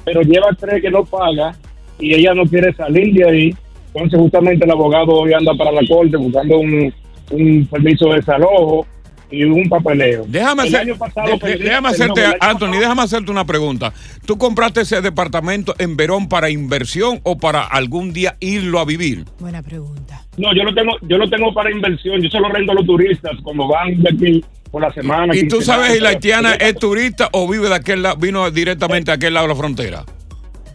pero 0.04 0.22
lleva 0.24 0.50
tres 0.60 0.82
que 0.82 0.92
no 0.92 1.06
paga 1.06 1.56
y 1.98 2.14
ella 2.14 2.34
no 2.34 2.44
quiere 2.44 2.74
salir 2.74 3.14
de 3.14 3.30
ahí. 3.30 3.56
Entonces 3.94 4.20
justamente 4.20 4.66
el 4.66 4.72
abogado 4.72 5.14
hoy 5.14 5.32
anda 5.32 5.54
para 5.56 5.72
la 5.72 5.88
corte 5.88 6.18
buscando 6.18 6.60
un, 6.60 6.94
un 7.32 7.66
permiso 7.68 8.10
de 8.10 8.16
desalojo 8.18 8.86
y 9.34 9.44
un 9.44 9.68
papeleo. 9.68 10.26
Déjame, 10.28 10.64
El 10.64 10.68
hacer- 10.76 10.82
año 10.82 10.98
pasado 10.98 11.28
de- 11.28 11.40
perdí- 11.40 11.64
déjame 11.64 11.90
hacerte, 11.90 12.24
año 12.26 12.36
Anthony, 12.40 12.80
déjame 12.80 13.02
hacerte 13.02 13.32
una 13.32 13.46
pregunta. 13.46 13.92
¿Tú 14.26 14.38
compraste 14.38 14.82
ese 14.82 15.02
departamento 15.02 15.74
en 15.80 15.98
Verón 15.98 16.30
para 16.30 16.50
inversión 16.50 17.20
o 17.24 17.38
para 17.38 17.64
algún 17.64 18.14
día 18.14 18.36
irlo 18.40 18.80
a 18.80 18.86
vivir? 18.86 19.26
Buena 19.40 19.64
pregunta. 19.64 20.22
No, 20.38 20.56
yo 20.56 20.64
lo 20.64 20.74
tengo, 20.74 20.94
yo 21.02 21.18
lo 21.18 21.30
tengo 21.30 21.54
para 21.54 21.72
inversión. 21.72 22.22
Yo 22.22 22.30
se 22.30 22.40
lo 22.40 22.50
rento 22.50 22.72
a 22.72 22.76
los 22.76 22.86
turistas 22.86 23.32
cuando 23.44 23.68
van 23.68 24.02
de 24.02 24.10
aquí 24.10 24.46
por 24.72 24.82
la 24.82 24.92
semana. 24.94 25.36
¿Y 25.36 25.48
tú 25.48 25.62
sabes 25.62 25.94
si 25.94 26.00
la 26.00 26.10
haitiana 26.10 26.54
es 26.56 26.76
turista 26.76 27.30
o 27.32 27.48
vive 27.48 27.70
de 27.70 27.76
aquel 27.76 28.02
lado, 28.04 28.18
vino 28.18 28.50
directamente 28.52 29.12
a 29.12 29.16
aquel 29.16 29.34
lado 29.36 29.48
de 29.48 29.54
la 29.54 29.60
frontera? 29.60 30.04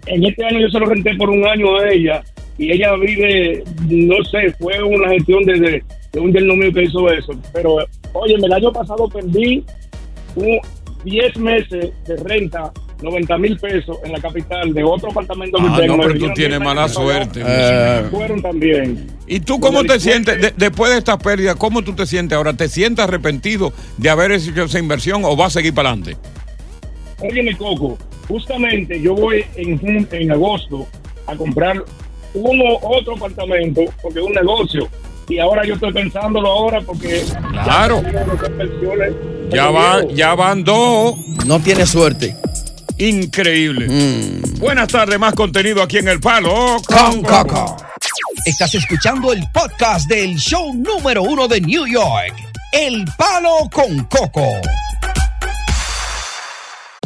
En 0.06 0.24
este 0.24 0.44
año 0.44 0.60
yo 0.60 0.68
se 0.68 0.78
lo 0.78 0.86
renté 0.86 1.14
por 1.16 1.28
un 1.30 1.46
año 1.46 1.76
a 1.78 1.88
ella 1.90 2.22
y 2.56 2.70
ella 2.72 2.94
vive, 2.96 3.62
no 3.88 4.22
sé, 4.24 4.52
fue 4.58 4.82
una 4.82 5.08
gestión 5.10 5.44
de, 5.44 5.82
de, 6.12 6.20
un 6.20 6.32
yerno 6.32 6.54
mío 6.54 6.72
que 6.72 6.84
hizo 6.84 7.08
eso. 7.10 7.32
Pero, 7.52 7.76
oye, 8.12 8.34
el 8.34 8.52
año 8.52 8.72
pasado 8.72 9.08
perdí 9.08 9.64
un 10.36 10.58
10 11.04 11.36
meses 11.38 11.92
de 12.06 12.16
renta, 12.24 12.72
90 13.02 13.38
mil 13.38 13.56
pesos 13.58 13.96
en 14.04 14.12
la 14.12 14.20
capital 14.20 14.74
de 14.74 14.82
otro 14.82 15.10
apartamento 15.10 15.58
que 15.58 15.66
Ah, 15.68 15.76
tengo. 15.78 15.96
no, 15.96 16.02
pero 16.02 16.14
tú 16.14 16.32
tienes 16.34 16.58
10 16.58 16.60
mala 16.60 16.88
suerte. 16.88 17.44
Fueron 18.10 18.42
también. 18.42 19.06
¿Y 19.26 19.40
tú 19.40 19.60
cómo 19.60 19.84
te 19.84 20.00
sientes 20.00 20.40
de- 20.40 20.52
después 20.56 20.90
de 20.90 20.98
esta 20.98 21.16
pérdida? 21.18 21.54
¿Cómo 21.54 21.82
tú 21.82 21.92
te 21.94 22.06
sientes 22.06 22.36
ahora? 22.36 22.54
¿Te 22.54 22.68
sientes 22.68 23.04
arrepentido 23.04 23.72
de 23.98 24.10
haber 24.10 24.32
hecho 24.32 24.64
esa 24.64 24.78
inversión 24.78 25.22
o 25.24 25.36
vas 25.36 25.48
a 25.48 25.60
seguir 25.60 25.74
para 25.74 25.90
adelante? 25.90 26.16
Óyeme, 27.20 27.56
Coco, 27.56 27.98
justamente 28.26 29.00
yo 29.00 29.14
voy 29.14 29.44
en, 29.56 30.06
en 30.10 30.32
agosto 30.32 30.86
a 31.26 31.36
comprar 31.36 31.82
uno 32.34 32.64
otro 32.82 33.14
apartamento 33.16 33.82
porque 34.02 34.18
es 34.20 34.24
un 34.26 34.32
negocio. 34.32 34.88
Y 35.28 35.38
ahora 35.38 35.64
yo 35.66 35.74
estoy 35.74 35.92
pensándolo 35.92 36.50
ahora 36.50 36.80
porque... 36.80 37.24
Claro. 37.64 38.02
Ya, 39.50 39.68
van, 39.70 40.08
ya 40.08 40.34
van 40.34 40.64
dos. 40.64 41.16
No 41.46 41.60
tiene 41.60 41.86
suerte. 41.86 42.34
Increíble. 42.98 43.88
Mm. 43.88 44.58
Buenas 44.58 44.88
tardes, 44.88 45.18
más 45.18 45.34
contenido 45.34 45.82
aquí 45.82 45.98
en 45.98 46.08
El 46.08 46.20
Palo 46.20 46.78
Con 46.86 47.22
Coco. 47.22 47.76
Estás 48.44 48.74
escuchando 48.74 49.32
el 49.32 49.44
podcast 49.52 50.08
del 50.08 50.36
show 50.36 50.72
número 50.74 51.22
uno 51.22 51.46
de 51.46 51.60
New 51.60 51.86
York, 51.86 52.34
El 52.72 53.04
Palo 53.16 53.68
con 53.70 54.04
Coco. 54.04 54.46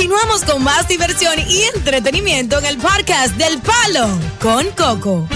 Continuamos 0.00 0.44
con 0.46 0.64
más 0.64 0.88
diversión 0.88 1.34
y 1.46 1.60
entretenimiento 1.76 2.58
en 2.58 2.64
el 2.64 2.78
podcast 2.78 3.36
del 3.36 3.60
Palo 3.60 4.08
con 4.40 4.70
Coco. 4.70 5.28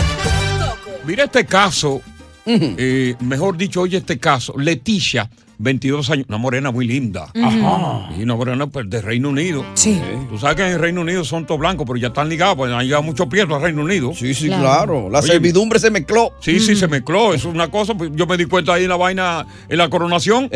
Mira 1.05 1.24
este 1.24 1.44
caso, 1.44 2.00
eh, 2.46 3.14
mejor 3.20 3.59
dicho, 3.59 3.83
oye 3.83 3.98
este 3.98 4.18
caso. 4.18 4.55
Leticia, 4.57 5.29
22 5.64 6.11
años, 6.11 6.27
una 6.29 6.38
morena 6.38 6.70
muy 6.70 6.87
linda. 6.87 7.29
Ajá. 7.35 8.11
Y 8.16 8.22
una 8.22 8.37
morena 8.37 8.66
pues, 8.66 8.88
de 8.88 9.00
Reino 9.03 9.31
Unido. 9.31 9.64
Sí. 9.74 10.00
Tú 10.29 10.38
sabes 10.38 10.57
que 10.57 10.66
en 10.66 10.72
el 10.74 10.79
Reino 10.79 11.00
Unido 11.00 11.24
son 11.24 11.46
todos 11.46 11.59
blancos, 11.59 11.87
pero 11.87 11.98
ya 11.98 12.09
están 12.09 12.29
ligados, 12.29 12.57
pues 12.57 12.72
han 12.72 12.85
llegado 12.85 13.03
muchos 13.03 13.27
prietos 13.27 13.55
al 13.57 13.62
Reino 13.62 13.83
Unido. 13.83 14.12
Sí, 14.14 14.35
sí, 14.35 14.48
claro. 14.48 15.09
La 15.11 15.22
servidumbre 15.22 15.79
se 15.79 15.90
mezcló. 15.90 16.33
Sí, 16.40 16.61
sí, 16.61 16.77
se 16.77 16.87
mezcló. 16.87 17.35
Eso 17.35 17.48
es 17.48 17.55
una 17.55 17.68
cosa. 17.70 17.94
pues, 17.94 18.11
Yo 18.14 18.27
me 18.27 18.37
di 18.37 18.44
cuenta 18.44 18.74
ahí 18.74 18.85
en 18.85 18.90
la 18.90 18.96
vaina, 18.96 19.46
en 19.68 19.79
la 19.79 19.88
coronación. 19.88 20.50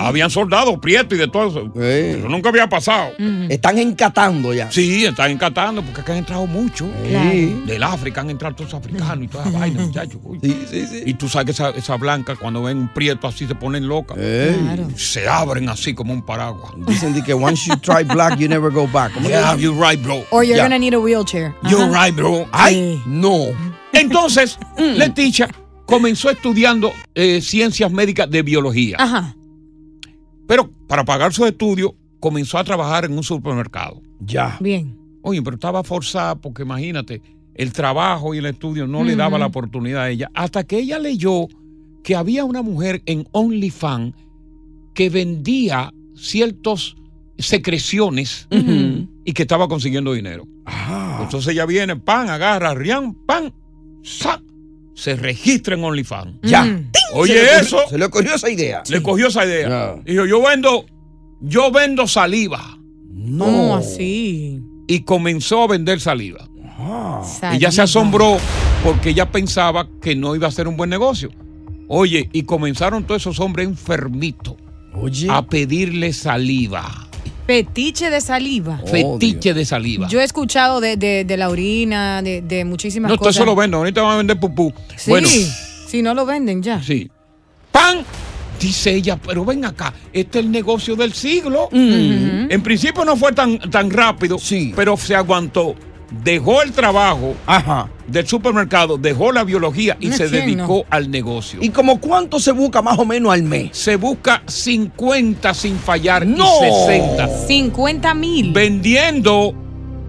Habían 0.00 0.30
soldados 0.30 0.78
prietos 0.80 1.16
y 1.16 1.20
de 1.20 1.28
todo 1.28 1.48
eso. 1.48 1.80
Eso 1.80 2.28
nunca 2.28 2.48
había 2.48 2.68
pasado. 2.68 3.10
Están 3.48 3.78
encatando 3.78 4.54
ya. 4.54 4.70
Sí, 4.70 5.04
están 5.04 5.30
encatando 5.32 5.82
porque 5.82 6.00
acá 6.00 6.12
han 6.12 6.18
entrado 6.18 6.46
mucho. 6.46 6.88
Claro. 7.08 7.30
Del 7.66 7.82
África 7.82 8.22
han 8.22 8.30
entrado 8.30 8.54
todos 8.54 8.72
los 8.72 8.80
africanos 8.82 9.24
y 9.24 9.28
toda 9.28 9.48
esa 9.48 9.58
vaina, 9.58 9.80
muchachos. 9.86 10.20
Uy. 10.24 10.38
Y 11.04 11.14
tú 11.14 11.28
sabes 11.28 11.46
que 11.46 11.52
esa, 11.52 11.70
esa 11.70 11.96
blanca, 11.96 12.36
cuando 12.36 12.62
ven 12.62 12.78
un 12.78 12.88
prieto 12.88 13.26
así, 13.26 13.46
se 13.46 13.54
ponen 13.54 13.86
Se 14.96 15.28
abren 15.28 15.68
así 15.68 15.94
como 15.94 16.12
un 16.12 16.22
paraguas. 16.22 16.72
Dicen 16.86 17.14
que 17.22 17.34
once 17.34 17.66
you 17.68 17.76
try 17.76 18.04
black, 18.04 18.38
you 18.38 18.48
never 18.48 18.70
go 18.72 18.86
back. 18.86 19.12
¿Cómo 19.14 19.26
que 19.26 19.32
Yeah, 19.32 19.56
you're 19.56 19.76
right, 19.78 20.02
bro. 20.02 20.24
Or 20.30 20.42
you're 20.44 20.56
Yeah. 20.56 20.64
gonna 20.64 20.78
need 20.78 20.94
a 20.94 20.98
wheelchair. 21.00 21.54
You're 21.68 21.84
Ajá. 21.84 22.06
right, 22.06 22.14
bro. 22.16 22.46
Ay, 22.52 23.00
no. 23.06 23.46
Entonces, 23.92 24.58
Leticia 24.78 25.48
comenzó 25.86 26.30
estudiando 26.30 26.92
eh, 27.14 27.40
ciencias 27.40 27.90
médicas 27.90 28.30
de 28.30 28.42
biología. 28.42 28.96
Ajá. 28.98 29.34
Pero 30.46 30.70
para 30.88 31.04
pagar 31.04 31.32
sus 31.32 31.46
estudios, 31.48 31.92
comenzó 32.20 32.58
a 32.58 32.64
trabajar 32.64 33.04
en 33.04 33.12
un 33.16 33.22
supermercado. 33.22 34.00
Ya. 34.20 34.56
Bien. 34.60 34.96
Oye, 35.22 35.42
pero 35.42 35.54
estaba 35.56 35.82
forzada 35.84 36.34
porque 36.36 36.62
imagínate, 36.62 37.20
el 37.54 37.72
trabajo 37.72 38.34
y 38.34 38.38
el 38.38 38.46
estudio 38.46 38.86
no 38.86 39.04
le 39.04 39.16
daba 39.16 39.38
la 39.38 39.46
oportunidad 39.46 40.02
a 40.02 40.10
ella. 40.10 40.30
Hasta 40.34 40.64
que 40.64 40.78
ella 40.78 40.98
leyó 40.98 41.46
que 42.02 42.16
había 42.16 42.44
una 42.44 42.62
mujer 42.62 43.02
en 43.06 43.28
OnlyFans 43.32 44.14
que 44.94 45.10
vendía 45.10 45.92
ciertas 46.14 46.94
secreciones 47.38 48.48
y 48.50 49.32
que 49.32 49.42
estaba 49.42 49.68
consiguiendo 49.68 50.12
dinero. 50.12 50.46
Entonces 51.20 51.52
ella 51.52 51.66
viene, 51.66 51.96
pan, 51.96 52.28
agarra, 52.28 52.74
rian, 52.74 53.14
pan, 53.26 53.52
sa, 54.02 54.42
se 54.94 55.16
registra 55.16 55.74
en 55.74 55.84
OnlyFans. 55.84 56.38
Ya. 56.42 56.82
Oye, 57.14 57.34
Se 57.34 57.60
eso. 57.60 57.78
Se 57.88 57.98
le 57.98 58.04
ocurrió 58.04 58.34
esa 58.34 58.50
idea. 58.50 58.82
Le 58.88 59.02
cogió 59.02 59.28
esa 59.28 59.44
idea. 59.44 59.68
Ya. 59.68 60.02
Dijo, 60.04 60.26
yo 60.26 60.42
vendo, 60.42 60.84
yo 61.40 61.70
vendo 61.70 62.06
saliva. 62.06 62.78
¿Cómo 63.38 63.76
así? 63.76 64.60
Y 64.86 65.00
comenzó 65.00 65.62
a 65.62 65.68
vender 65.68 66.00
saliva. 66.00 66.48
Saliva. 67.24 67.56
Ella 67.56 67.70
se 67.70 67.82
asombró 67.82 68.38
porque 68.84 69.10
ella 69.10 69.30
pensaba 69.30 69.88
que 70.00 70.16
no 70.16 70.34
iba 70.34 70.48
a 70.48 70.50
ser 70.50 70.68
un 70.68 70.76
buen 70.76 70.90
negocio. 70.90 71.30
Oye, 71.92 72.28
y 72.32 72.44
comenzaron 72.44 73.02
todos 73.02 73.22
esos 73.22 73.40
hombres 73.40 73.66
enfermitos 73.66 74.54
a 75.28 75.42
pedirle 75.44 76.12
saliva. 76.12 77.08
Petiche 77.46 78.10
de 78.10 78.20
saliva. 78.20 78.80
fetiche 78.86 79.54
de 79.54 79.64
saliva. 79.64 80.06
Yo 80.08 80.20
he 80.20 80.24
escuchado 80.24 80.80
de, 80.80 80.96
de- 80.96 81.24
de 81.24 81.36
la 81.36 81.48
orina, 81.48 82.22
de, 82.22 82.42
de 82.42 82.64
muchísimas 82.64 83.10
no, 83.10 83.16
todo 83.16 83.24
cosas. 83.26 83.36
eso 83.36 83.44
lo 83.44 83.56
vendo. 83.56 83.78
Ahorita 83.78 84.02
van 84.02 84.12
a 84.14 84.16
vender 84.18 84.38
pupú. 84.38 84.72
Sí, 84.96 85.10
Bueno, 85.10 85.26
si 85.88 86.00
no 86.00 86.14
lo 86.14 86.24
venden 86.26 86.62
ya. 86.62 86.80
sí. 86.80 87.10
¡Pan! 87.72 88.04
Dice 88.60 88.94
ella, 88.94 89.16
pero 89.16 89.44
ven 89.44 89.64
acá, 89.64 89.92
este 90.12 90.38
es 90.38 90.44
el 90.44 90.50
negocio 90.52 90.94
del 90.94 91.12
siglo. 91.12 91.68
Mm. 91.72 92.50
En 92.52 92.62
principio 92.62 93.04
no 93.04 93.16
fue 93.16 93.32
tan, 93.32 93.58
tan 93.58 93.90
rápido, 93.90 94.36
pero 94.76 94.96
se 94.96 95.16
aguantó. 95.16 95.74
Dejó 96.24 96.62
el 96.62 96.72
trabajo 96.72 97.34
del 98.08 98.26
supermercado, 98.26 98.98
dejó 98.98 99.30
la 99.30 99.44
biología 99.44 99.96
y 100.00 100.08
No 100.08 100.16
se 100.16 100.24
entiendo. 100.24 100.46
dedicó 100.64 100.84
al 100.90 101.08
negocio. 101.10 101.60
¿Y 101.62 101.68
como 101.68 102.00
cuánto 102.00 102.40
se 102.40 102.50
busca 102.50 102.82
más 102.82 102.98
o 102.98 103.04
menos 103.04 103.32
al 103.32 103.44
mes? 103.44 103.70
Se 103.72 103.94
busca 103.94 104.42
50 104.46 105.54
sin 105.54 105.76
fallar 105.78 106.26
¡No! 106.26 106.44
y 106.66 106.86
60. 106.90 107.46
50 107.46 108.14
mil. 108.14 108.52
Vendiendo 108.52 109.54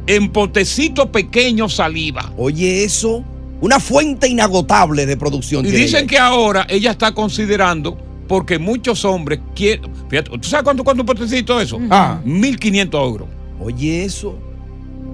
en 0.07 0.29
potecito 0.31 1.11
pequeño 1.11 1.69
saliva. 1.69 2.33
Oye, 2.35 2.83
eso, 2.83 3.23
una 3.61 3.79
fuente 3.79 4.27
inagotable 4.27 5.05
de 5.05 5.17
producción. 5.17 5.63
Y 5.67 5.69
dicen 5.69 5.99
ella. 5.99 6.07
que 6.07 6.17
ahora 6.17 6.65
ella 6.67 6.89
está 6.91 7.13
considerando, 7.13 7.95
porque 8.27 8.57
muchos 8.57 9.05
hombres 9.05 9.39
quieren. 9.53 9.91
Fíjate, 10.09 10.31
¿tú 10.31 10.47
sabes 10.49 10.63
cuánto 10.63 10.83
cuesta 10.83 11.01
un 11.01 11.05
potecito 11.05 11.61
eso? 11.61 11.79
Ah. 11.91 12.19
1.500 12.25 13.03
euros. 13.05 13.27
Oye, 13.59 14.03
eso. 14.03 14.35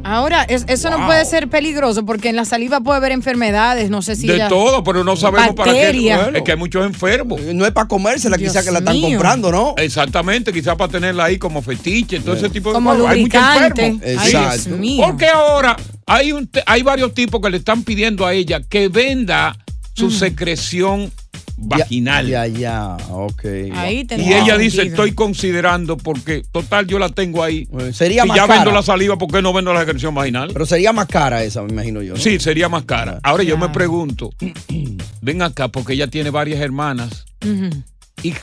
Ahora, 0.04 0.44
es- 0.44 0.64
eso 0.68 0.90
no 0.90 1.06
puede 1.06 1.26
ser 1.26 1.50
peligroso 1.50 2.06
porque 2.06 2.30
en 2.30 2.36
la 2.38 2.46
saliva 2.46 2.80
puede 2.80 2.98
haber 2.98 3.12
enfermedades, 3.12 3.90
no 3.90 4.02
sé 4.02 4.16
si 4.16 4.28
de 4.28 4.40
todo, 4.48 4.84
pero 4.84 5.04
no 5.04 5.16
sabemos 5.18 5.54
para 5.56 5.72
qué. 5.74 5.90
Es 6.34 6.42
que 6.44 6.52
hay 6.52 6.58
muchos 6.58 6.86
enfermos. 6.86 7.42
No 7.42 7.66
es 7.66 7.72
para 7.72 7.88
comérsela, 7.88 8.38
quizás 8.38 8.64
que 8.66 8.72
la 8.72 8.80
están 8.80 8.96
mío. 8.96 9.10
comprando, 9.10 9.52
¿no? 9.52 9.74
Exactamente, 9.78 10.54
quizás 10.54 10.76
para 10.76 10.92
tenerla 10.92 11.26
ahí 11.26 11.38
como 11.38 11.62
fetiche, 11.62 12.20
todo 12.22 12.36
ese 12.36 12.50
tipo 12.50 12.72
de 12.74 12.82
cosas. 12.82 13.06
Hay 13.08 13.22
muchos 13.22 13.42
enfermos. 13.42 14.02
Ay, 14.20 14.30
Dios 14.30 14.56
Sí. 14.62 14.70
mío. 14.70 15.06
Porque 15.08 15.28
ahora 15.28 15.76
hay, 16.06 16.32
un, 16.32 16.50
hay 16.66 16.84
varios 16.84 17.14
tipos 17.14 17.42
que 17.42 17.50
le 17.50 17.58
están 17.58 17.84
pidiendo 17.84 18.26
a 18.26 18.34
ella 18.34 18.62
que 18.62 18.88
venda 18.88 19.58
su 19.94 20.10
secreción 20.12 21.12
vaginal. 21.58 22.28
Ya, 22.28 22.48
ya, 22.48 22.98
ok. 23.10 23.44
Ahí 23.74 24.08
Y 24.18 24.34
ella 24.34 24.58
dice, 24.58 24.84
estoy 24.84 25.14
considerando 25.14 25.98
porque 25.98 26.44
total 26.52 26.88
yo 26.88 27.00
la 27.00 27.10
tengo 27.10 27.44
ahí. 27.44 27.68
sería 27.94 28.22
si 28.24 28.30
más 28.30 28.38
ya 28.38 28.48
cara. 28.48 28.60
vendo 28.60 28.72
la 28.72 28.84
saliva, 28.84 29.18
¿por 29.18 29.32
qué 29.32 29.42
no 29.42 29.52
vendo 29.54 29.74
la 29.74 29.82
secreción 29.82 30.14
vaginal? 30.16 30.52
Pero 30.54 30.66
sería 30.66 30.94
más 30.94 31.08
cara 31.08 31.44
esa, 31.44 31.64
me 31.64 31.72
imagino 31.74 32.02
yo. 32.02 32.14
¿no? 32.14 32.20
Sí, 32.20 32.40
sería 32.40 32.70
más 32.70 32.84
cara. 32.86 33.20
Ahora 33.24 33.44
yo 33.44 33.58
me 33.58 33.70
pregunto, 33.70 34.30
ven 35.22 35.42
acá 35.42 35.68
porque 35.68 35.94
ella 35.94 36.08
tiene 36.08 36.30
varias 36.30 36.62
hermanas 36.62 37.26
y, 38.24 38.34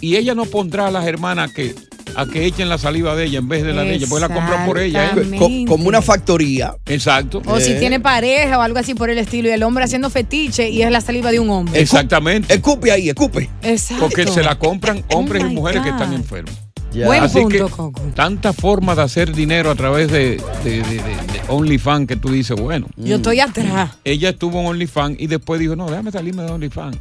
y 0.00 0.16
ella 0.16 0.34
no 0.34 0.44
pondrá 0.46 0.86
a 0.88 0.90
las 0.90 1.06
hermanas 1.06 1.52
que 1.52 1.74
a 2.16 2.26
que 2.26 2.44
echen 2.46 2.68
la 2.68 2.78
saliva 2.78 3.14
de 3.16 3.24
ella 3.26 3.38
en 3.38 3.48
vez 3.48 3.62
de 3.64 3.72
la 3.72 3.82
de 3.82 3.94
ella, 3.94 4.06
porque 4.08 4.28
la 4.28 4.34
compran 4.34 4.66
por 4.66 4.78
ella. 4.78 5.12
¿eh? 5.16 5.64
Como 5.66 5.88
una 5.88 6.02
factoría. 6.02 6.74
Exacto. 6.86 7.42
O 7.46 7.56
Eh. 7.58 7.60
si 7.60 7.74
tiene 7.78 8.00
pareja 8.00 8.58
o 8.58 8.62
algo 8.62 8.78
así 8.78 8.94
por 8.94 9.10
el 9.10 9.18
estilo 9.18 9.48
y 9.48 9.52
el 9.52 9.62
hombre 9.62 9.84
haciendo 9.84 10.10
fetiche 10.10 10.68
y 10.70 10.82
es 10.82 10.90
la 10.90 11.00
saliva 11.00 11.30
de 11.30 11.40
un 11.40 11.50
hombre. 11.50 11.80
Exactamente. 11.80 12.52
Escupe 12.54 12.90
ahí, 12.92 13.08
escupe. 13.08 13.48
Exacto. 13.62 14.04
Porque 14.04 14.26
se 14.26 14.42
la 14.42 14.58
compran 14.58 15.04
hombres 15.12 15.42
Oh 15.42 15.46
y 15.46 15.48
my 15.50 15.54
mujeres 15.56 15.82
que 15.82 15.88
están 15.90 16.12
enfermos. 16.12 16.54
Buen 16.94 17.22
Así 17.24 17.40
punto, 17.40 17.48
que 17.66 17.72
Coco. 17.72 18.02
tanta 18.14 18.52
forma 18.52 18.94
de 18.94 19.00
hacer 19.00 19.34
dinero 19.34 19.70
a 19.70 19.74
través 19.74 20.12
de, 20.12 20.36
de, 20.62 20.70
de- 20.70 20.82
de- 20.82 20.98
de 21.02 21.40
OnlyFans 21.48 22.06
que 22.06 22.16
tú 22.16 22.28
dices, 22.30 22.54
bueno. 22.60 22.86
Yo 22.98 23.16
estoy 23.16 23.40
atrás. 23.40 23.92
Ella 24.04 24.28
estuvo 24.28 24.60
en 24.60 24.66
OnlyFans 24.66 25.16
y 25.18 25.26
después 25.26 25.58
dijo, 25.58 25.74
no, 25.74 25.88
déjame 25.88 26.10
salirme 26.10 26.42
de 26.42 26.50
OnlyFans. 26.50 26.98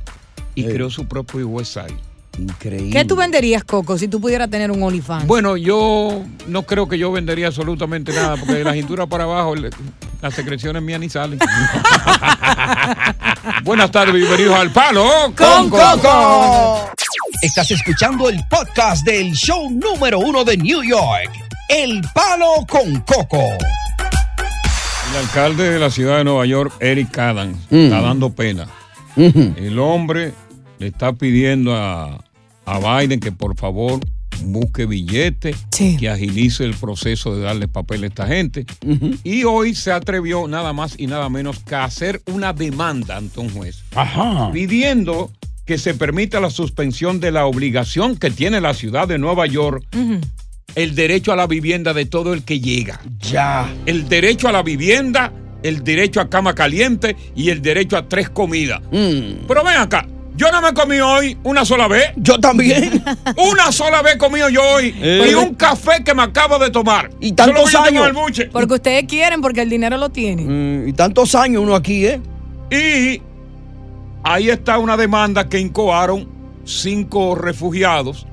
Y 0.56 0.64
Eh. 0.64 0.70
creó 0.72 0.90
su 0.90 1.06
propio 1.08 1.46
website. 1.50 1.94
Increíble. 2.38 2.92
¿Qué 2.92 3.06
tú 3.06 3.16
venderías, 3.16 3.64
Coco, 3.64 3.98
si 3.98 4.08
tú 4.08 4.20
pudieras 4.22 4.50
tener 4.50 4.72
un 4.72 4.82
OnlyFans? 4.82 5.28
Bueno, 5.28 5.58
yo 5.58 6.24
no 6.48 6.64
creo 6.64 6.88
que 6.88 6.98
yo 6.98 7.12
vendería 7.12 7.48
absolutamente 7.48 8.14
nada, 8.14 8.38
porque 8.38 8.54
de 8.56 8.64
la 8.64 8.74
cintura 8.74 9.06
para 9.06 9.26
abajo 9.26 9.56
le- 9.56 9.70
las 10.22 10.34
secreciones 10.34 10.82
mías 10.82 11.00
ni 11.00 11.10
salen. 11.10 11.40
Buenas 13.64 13.92
tardes, 13.92 14.14
bienvenidos 14.16 14.56
al 14.56 14.72
Palo 14.72 15.34
con 15.36 15.70
Coco. 15.70 16.92
Estás 17.42 17.70
escuchando 17.72 18.30
el 18.30 18.40
podcast 18.50 19.06
del 19.06 19.32
show 19.34 19.70
número 19.70 20.20
uno 20.20 20.44
de 20.44 20.58
New 20.58 20.84
York, 20.84 21.32
El 21.68 22.02
Palo 22.14 22.66
con 22.70 23.02
Coco. 23.02 23.42
El 25.12 25.18
alcalde 25.18 25.70
de 25.72 25.80
la 25.80 25.90
ciudad 25.90 26.18
de 26.18 26.24
Nueva 26.24 26.46
York, 26.46 26.74
Eric 26.80 27.18
Adams, 27.18 27.58
Mm. 27.70 27.76
está 27.86 28.02
dando 28.02 28.32
pena. 28.32 28.68
El 29.18 29.78
hombre 29.80 30.34
le 30.82 30.88
está 30.88 31.14
pidiendo 31.14 31.76
a, 31.76 32.24
a 32.66 33.00
Biden 33.00 33.20
que 33.20 33.32
por 33.32 33.56
favor 33.56 34.00
busque 34.46 34.88
billetes, 34.88 35.56
que 36.00 36.10
agilice 36.10 36.66
el 36.66 36.74
proceso 36.74 37.36
de 37.36 37.44
darle 37.44 37.68
papel 37.68 38.04
a 38.04 38.08
esta 38.08 38.26
gente. 38.26 38.66
Y 39.24 39.44
hoy 39.44 39.76
se 39.76 39.92
atrevió 39.92 40.48
nada 40.48 40.74
más 40.74 40.96
y 40.98 41.06
nada 41.06 41.30
menos 41.30 41.60
que 41.60 41.76
a 41.76 41.84
hacer 41.84 42.22
una 42.26 42.52
demanda 42.52 43.18
ante 43.18 43.40
un 43.40 43.52
juez, 43.52 43.84
pidiendo 44.52 45.32
que 45.66 45.78
se 45.78 45.94
permita 45.94 46.40
la 46.40 46.50
suspensión 46.50 47.20
de 47.20 47.30
la 47.32 47.46
obligación 47.46 48.18
que 48.18 48.32
tiene 48.32 48.60
la 48.60 48.74
ciudad 48.74 49.08
de 49.08 49.20
Nueva 49.20 49.46
York 49.46 49.86
el 50.74 50.96
derecho 50.96 51.32
a 51.32 51.36
la 51.36 51.46
vivienda 51.46 51.94
de 51.94 52.06
todo 52.06 52.34
el 52.34 52.44
que 52.44 52.60
llega. 52.60 53.00
Ya. 53.20 53.72
El 53.86 54.10
derecho 54.10 54.48
a 54.48 54.52
la 54.52 54.64
vivienda, 54.64 55.32
el 55.62 55.84
derecho 55.84 56.22
a 56.22 56.30
cama 56.30 56.56
caliente 56.56 57.16
y 57.36 57.50
el 57.50 57.62
derecho 57.62 57.98
a 57.98 58.08
tres 58.08 58.30
comidas. 58.30 58.82
Pero 58.90 59.64
ven 59.64 59.78
acá, 59.78 60.08
yo 60.42 60.52
no 60.52 60.60
me 60.60 60.74
comido 60.74 61.08
hoy 61.08 61.38
una 61.44 61.64
sola 61.64 61.88
vez. 61.88 62.14
Yo 62.16 62.40
también. 62.40 63.04
Una 63.38 63.72
sola 63.72 64.02
vez 64.02 64.16
comido 64.16 64.50
yo 64.50 64.64
hoy. 64.64 64.92
Eh. 65.00 65.30
Y 65.30 65.34
un 65.36 65.54
café 65.54 66.04
que 66.04 66.16
me 66.16 66.24
acabo 66.24 66.58
de 66.58 66.72
tomar. 66.72 67.12
Y 67.20 67.34
tantos 67.34 67.76
años. 67.76 68.08
el 68.08 68.14
buche. 68.14 68.46
Porque 68.48 68.74
ustedes 68.74 69.04
quieren, 69.04 69.40
porque 69.42 69.62
el 69.62 69.70
dinero 69.70 69.98
lo 69.98 70.10
tienen. 70.10 70.86
Mm, 70.86 70.88
y 70.88 70.94
tantos 70.94 71.36
años 71.36 71.62
uno 71.62 71.76
aquí, 71.76 72.08
¿eh? 72.08 72.20
Y 72.72 73.22
ahí 74.24 74.50
está 74.50 74.80
una 74.80 74.98
demanda 74.98 75.48
que 75.48 75.60
incoaron 75.60 76.28
cinco 76.66 77.36
refugiados 77.36 78.26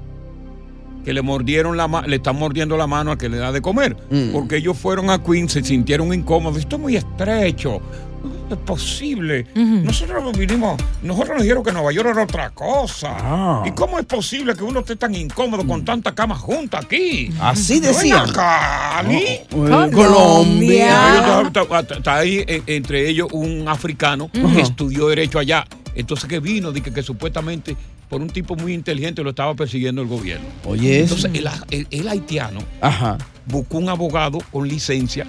que 1.05 1.12
le 1.12 1.21
mordieron 1.21 1.77
la 1.77 2.05
le 2.07 2.16
están 2.16 2.37
mordiendo 2.37 2.77
la 2.77 2.87
mano 2.87 3.12
al 3.12 3.18
que 3.18 3.29
le 3.29 3.37
da 3.37 3.53
de 3.53 3.61
comer. 3.61 3.97
Mm. 4.11 4.33
Porque 4.33 4.57
ellos 4.57 4.79
fueron 4.79 5.11
a 5.11 5.23
Queens, 5.23 5.53
se 5.53 5.62
sintieron 5.62 6.14
incómodos. 6.14 6.59
Esto 6.59 6.77
es 6.77 6.83
muy 6.83 6.97
estrecho. 6.97 7.83
No 8.22 8.54
es 8.54 8.61
posible. 8.62 9.46
Nosotros 9.54 10.37
vinimos, 10.37 10.81
nosotros 11.02 11.35
nos 11.37 11.42
dijeron 11.42 11.62
que 11.62 11.72
Nueva 11.72 11.92
York 11.92 12.09
era 12.11 12.22
otra 12.22 12.50
cosa. 12.50 13.16
Ah. 13.20 13.62
¿Y 13.66 13.72
cómo 13.72 13.98
es 13.98 14.07
posible 14.07 14.54
que 14.54 14.64
uno 14.64 14.81
esté 14.81 14.96
tan 14.96 15.14
incómodo 15.14 15.66
con 15.66 15.85
tanta 15.85 16.14
cama 16.14 16.35
junta 16.35 16.78
aquí? 16.78 17.31
Así 17.40 17.74
Ven 17.74 17.83
decían. 17.92 18.31
acá, 18.31 18.98
Ali. 18.98 19.16
Eh, 19.24 19.46
Colombia. 19.92 21.42
Ellos 21.42 21.88
Está, 21.96 22.16
ahí 22.16 22.44
eh, 22.46 22.62
entre 22.66 23.09
ellos 23.09 23.28
un 23.33 23.68
africano 23.68 24.31
que 24.33 24.61
estudió 24.61 25.09
derecho 25.09 25.38
allá. 25.38 25.66
Entonces 25.94 26.28
que 26.28 26.40
vino, 26.40 26.70
dije 26.72 26.92
que 26.92 27.02
supuestamente 27.02 27.76
por 28.09 28.22
un 28.22 28.31
tipo 28.31 28.57
muy 28.57 28.72
inteligente 28.72 29.22
lo 29.22 29.31
estaba 29.31 29.54
persiguiendo 29.54 30.00
el 30.00 30.09
gobierno. 30.09 30.46
Oye. 30.64 31.00
Entonces 31.00 31.31
el, 31.35 31.48
el- 31.70 31.87
el 31.90 32.09
haitiano 32.09 32.61
Ajá. 32.81 33.18
buscó 33.46 33.78
un 33.78 33.88
abogado 33.88 34.38
con 34.50 34.66
licencia 34.66 35.26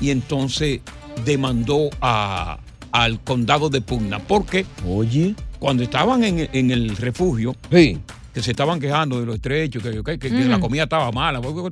y 0.00 0.10
entonces 0.10 0.80
demandó 1.24 1.90
a- 2.00 2.58
al 2.92 3.20
condado 3.20 3.70
de 3.70 3.80
Pugna. 3.80 4.18
Porque 4.20 4.64
Oye. 4.88 5.34
cuando 5.58 5.82
estaban 5.82 6.22
en, 6.24 6.48
en 6.52 6.70
el 6.70 6.96
refugio, 6.96 7.56
Sí. 7.70 7.98
que 8.32 8.42
se 8.42 8.50
estaban 8.52 8.80
quejando 8.80 9.20
de 9.20 9.26
lo 9.26 9.34
estrecho, 9.34 9.80
que, 9.80 9.90
que- 10.02 10.18
que- 10.18 10.28
que 10.30 10.44
la 10.44 10.58
comida 10.60 10.84
estaba 10.84 11.10
mala. 11.12 11.40
Oye, 11.40 11.70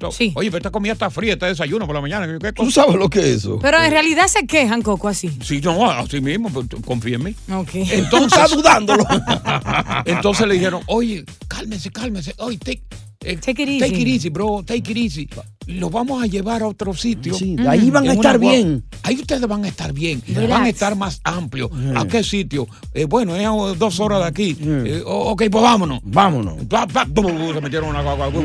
pero 0.51 0.57
esta 0.57 0.71
comida 0.71 0.93
está 0.93 1.11
fría, 1.11 1.33
está 1.35 1.47
desayuno 1.47 1.87
por 1.87 1.95
la 1.95 2.01
mañana. 2.01 2.27
¿qué 2.27 2.53
cosa? 2.53 2.55
¿Tú 2.55 2.71
sabes 2.71 2.95
lo 2.97 3.09
que 3.11 3.19
es 3.21 3.25
eso? 3.27 3.59
Pero 3.61 3.81
en 3.83 3.91
realidad 3.91 4.27
se 4.29 4.47
quejan, 4.47 4.83
Coco, 4.83 5.09
así. 5.09 5.37
Sí, 5.43 5.61
no, 5.61 5.91
así 5.91 6.21
mismo, 6.21 6.51
tú 6.69 6.81
confía 6.83 7.17
en 7.17 7.25
mí. 7.25 7.35
Ok. 7.53 7.71
Entonces, 7.75 8.33
estás 8.33 8.51
dudándolo. 8.53 9.05
Entonces 10.07 10.47
le 10.47 10.55
dijeron, 10.55 10.83
oye, 10.87 11.25
cálmese, 11.49 11.91
cálmese. 11.91 12.35
Oye, 12.39 12.59
take, 12.59 12.83
eh, 13.25 13.37
Take 13.37 13.63
it 13.63 13.69
easy. 13.69 13.81
Take 13.81 14.01
it 14.03 14.09
easy, 14.09 14.29
bro. 14.31 14.63
Take 14.65 14.91
it 14.93 14.97
easy. 14.97 15.29
Lo 15.67 15.91
vamos 15.91 16.23
a 16.23 16.27
llevar 16.27 16.63
a 16.63 16.67
otro 16.67 16.93
sitio. 16.93 17.35
Sí, 17.35 17.57
ahí 17.69 17.89
van 17.91 18.05
a 18.09 18.13
En 18.13 18.17
estar 18.17 18.39
bien. 18.39 18.83
Ahí 19.05 19.15
ustedes 19.17 19.47
van 19.47 19.65
a 19.65 19.69
estar 19.69 19.93
bien. 19.93 20.21
Relax. 20.27 20.49
Van 20.51 20.63
a 20.65 20.69
estar 20.69 20.97
más 20.97 21.21
amplios. 21.23 21.71
¿A 21.95 22.05
qué 22.07 22.25
sitio? 22.25 22.67
Eh, 22.95 23.05
bueno, 23.05 23.37
es 23.37 23.47
a 23.47 23.51
dos 23.79 24.01
horas 24.01 24.21
de 24.23 24.27
aquí. 24.27 24.57
Eh, 24.61 25.03
o- 25.07 25.31
ok, 25.31 25.45
pues 25.51 25.63
vámonos. 25.63 26.01
Vámonos. 26.03 26.57
Se 26.69 27.61
metieron 27.61 27.91
una 27.91 28.03
bu, 28.03 28.43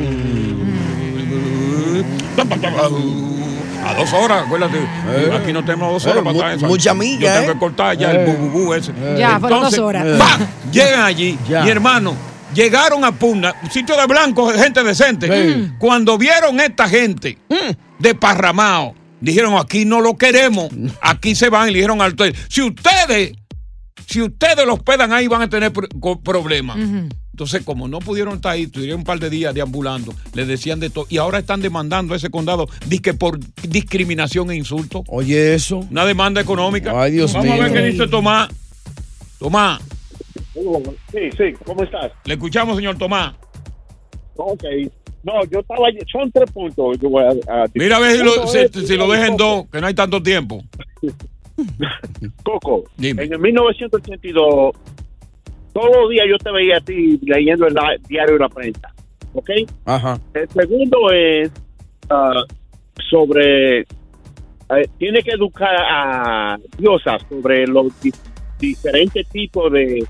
A 3.86 3.94
dos 3.94 4.12
horas, 4.14 4.46
acuérdate. 4.46 4.78
Aquí 5.42 5.54
no 5.54 5.64
tenemos 5.64 5.92
dos 5.94 6.06
horas 6.06 6.18
Eh, 6.18 6.24
para 6.24 6.36
estar 6.36 6.54
en 6.54 6.68
mucha 6.68 6.90
Yo 6.92 6.96
milla, 6.96 7.40
tengo 7.40 7.52
¿eh? 7.52 7.54
que 7.54 7.60
cortar 7.60 7.98
ya 7.98 8.12
Eh. 8.14 8.26
el 8.30 8.38
bu, 8.38 8.50
bu, 8.50 8.66
bu 8.66 8.74
ese. 8.74 8.92
Ya, 9.18 9.40
fueron 9.40 9.62
dos 9.62 9.74
Entonces, 9.74 9.80
horas. 9.80 10.40
Llegan 10.72 11.02
allí, 11.04 11.38
Ya. 11.50 11.64
mi 11.64 11.70
hermano. 11.70 12.14
Llegaron 12.54 13.04
a 13.04 13.12
Pugna, 13.12 13.54
sitio 13.72 13.98
de 13.98 14.08
blancos, 14.08 14.56
gente 14.56 14.84
decente. 14.84 15.28
Sí. 15.28 15.72
Cuando 15.80 16.18
vieron 16.18 16.60
esta 16.60 16.88
gente 16.88 17.38
de 18.00 18.16
Parramao, 18.16 18.96
dijeron, 19.20 19.56
aquí 19.58 19.86
no 19.86 20.02
lo 20.02 20.18
queremos, 20.18 20.70
aquí 21.02 21.36
se 21.36 21.50
van 21.50 21.70
y 21.70 21.72
le 21.72 21.80
dijeron 21.80 22.02
al 22.02 22.14
hotel, 22.14 22.36
si 22.50 22.62
ustedes, 22.62 23.34
si 24.08 24.22
ustedes 24.22 24.66
los 24.66 24.76
hospedan 24.76 25.12
ahí 25.12 25.28
van 25.28 25.42
a 25.42 25.50
tener 25.50 25.72
problemas. 26.24 26.78
Entonces, 27.32 27.62
como 27.64 27.88
no 27.88 28.00
pudieron 28.00 28.38
estar 28.38 28.54
ahí, 28.54 28.66
tuvieron 28.66 29.02
un 29.02 29.06
par 29.06 29.20
de 29.20 29.30
días 29.30 29.54
deambulando, 29.54 30.16
les 30.34 30.48
decían 30.48 30.80
de 30.80 30.90
todo, 30.90 31.06
y 31.08 31.18
ahora 31.18 31.38
están 31.38 31.62
demandando 31.62 32.16
a 32.16 32.18
ese 32.18 32.32
condado, 32.32 32.68
que 33.04 33.14
por 33.14 33.40
discriminación 33.62 34.50
e 34.50 34.56
insulto. 34.56 35.04
Oye, 35.08 35.54
eso. 35.54 35.86
Una 35.92 36.04
demanda 36.06 36.42
económica. 36.42 37.00
Ay, 37.00 37.12
Dios 37.12 37.34
Vamos 37.34 37.52
a 37.52 37.56
ver 37.58 37.72
mío. 37.72 37.74
qué 37.74 37.88
dice 37.90 38.08
Tomás. 38.08 38.50
Tomás, 39.38 39.80
Sí, 41.12 41.30
sí, 41.38 41.54
¿cómo 41.66 41.84
estás? 41.84 42.12
le 42.26 42.34
escuchamos, 42.34 42.76
señor 42.78 42.98
Tomás. 42.98 43.34
Ok. 44.36 44.64
No, 45.24 45.34
yo 45.52 45.60
estaba. 45.60 45.88
Son 46.12 46.32
tres 46.32 46.50
puntos. 46.52 46.98
Yo 47.00 47.10
voy 47.10 47.24
a, 47.24 47.30
a- 47.64 47.66
Mira 47.74 47.98
a 47.98 48.00
ver 48.00 48.18
si 48.18 48.24
lo, 48.24 48.48
si- 48.48 48.86
si 48.88 48.96
lo 48.98 49.10
dejan 49.12 49.36
dos, 49.36 49.66
que 49.72 49.82
no 49.82 49.88
hay 49.88 49.94
tanto 49.94 50.22
tiempo. 50.22 50.62
Coco, 52.44 52.84
Dime. 52.98 53.24
en 53.24 53.34
el 53.34 53.40
1982, 53.40 54.76
todos 55.74 55.96
los 55.96 56.10
días 56.10 56.26
yo 56.30 56.38
te 56.38 56.52
veía 56.52 56.78
a 56.78 56.82
ti 56.82 57.20
leyendo 57.24 57.68
el 57.68 57.76
diario 58.08 58.34
de 58.34 58.40
la 58.40 58.50
prensa. 58.50 58.94
¿Ok? 59.34 59.50
Ajá. 59.86 60.20
El 60.34 60.48
segundo 60.50 61.12
es 61.12 61.52
ah, 62.10 62.44
sobre. 63.10 63.80
eh, 63.82 63.86
tiene 64.98 65.22
que 65.24 65.32
educar 65.32 65.76
a 65.80 66.58
Diosa 66.78 67.18
sobre 67.28 67.68
los 67.68 67.88
di- 68.02 68.12
diferentes 68.60 69.28
tipos 69.30 69.72
de 69.72 70.06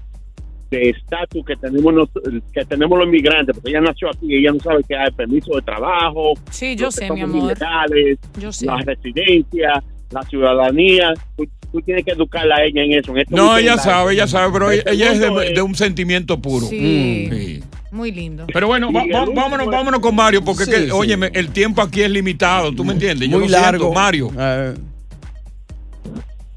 de 0.69 0.89
estatus 0.89 1.45
que 1.45 1.55
tenemos 1.55 1.93
nos- 1.93 2.09
que 2.53 2.65
tenemos 2.65 2.97
los 2.97 3.07
inmigrantes 3.07 3.55
porque 3.55 3.69
ella 3.69 3.81
nació 3.81 4.09
aquí 4.09 4.35
ella 4.35 4.51
no 4.51 4.59
sabe 4.59 4.83
que 4.87 4.95
hay 4.97 5.11
permiso 5.11 5.55
de 5.55 5.61
trabajo 5.61 6.33
Sí, 6.51 6.75
yo 6.75 6.85
los 6.85 6.95
sé, 6.95 7.09
mi 7.11 7.21
amor. 7.21 7.43
ilegales, 7.45 8.17
Yo 8.39 8.51
sé. 8.51 8.65
la 8.65 8.77
residencia 8.77 9.81
la 10.11 10.21
ciudadanía 10.23 11.13
tú, 11.37 11.45
tú 11.71 11.81
tienes 11.81 12.03
que 12.03 12.11
educarla 12.11 12.55
a 12.57 12.63
ella 12.65 12.81
en 12.83 12.93
eso 12.93 13.11
en 13.11 13.19
esto 13.19 13.35
No, 13.35 13.57
ella 13.57 13.77
sabe, 13.77 14.13
ella 14.13 14.27
sabe, 14.27 14.51
pero 14.51 14.71
El 14.71 14.83
ella 14.87 15.11
es 15.13 15.19
de, 15.19 15.53
de 15.53 15.61
un 15.61 15.75
sentimiento 15.75 16.41
puro. 16.41 16.65
Sí. 16.67 17.27
Mm. 17.29 17.33
Sí. 17.35 17.63
Muy 17.91 18.11
lindo. 18.11 18.45
Pero 18.53 18.67
bueno, 18.67 18.91
va- 18.91 19.05
Y 19.05 19.11
va- 19.11 19.25
vámonos, 19.33 19.67
vámonos 19.67 19.99
con 20.01 20.13
Mario, 20.13 20.43
porque 20.43 20.65
Sí, 20.65 20.71
es 20.71 20.77
que, 20.77 20.85
sí. 20.87 20.91
óyeme, 20.91 21.29
el 21.33 21.49
tiempo 21.51 21.81
aquí 21.81 22.01
es 22.01 22.11
limitado, 22.11 22.73
¿tú 22.73 22.83
me 22.83 22.91
entiendes? 22.93 23.29
Yo 23.29 23.37
Muy 23.39 23.47
lo 23.47 23.57
siento, 23.57 23.65
largo. 23.71 23.93
Mario, 23.93 24.29
Eh, 24.37 24.73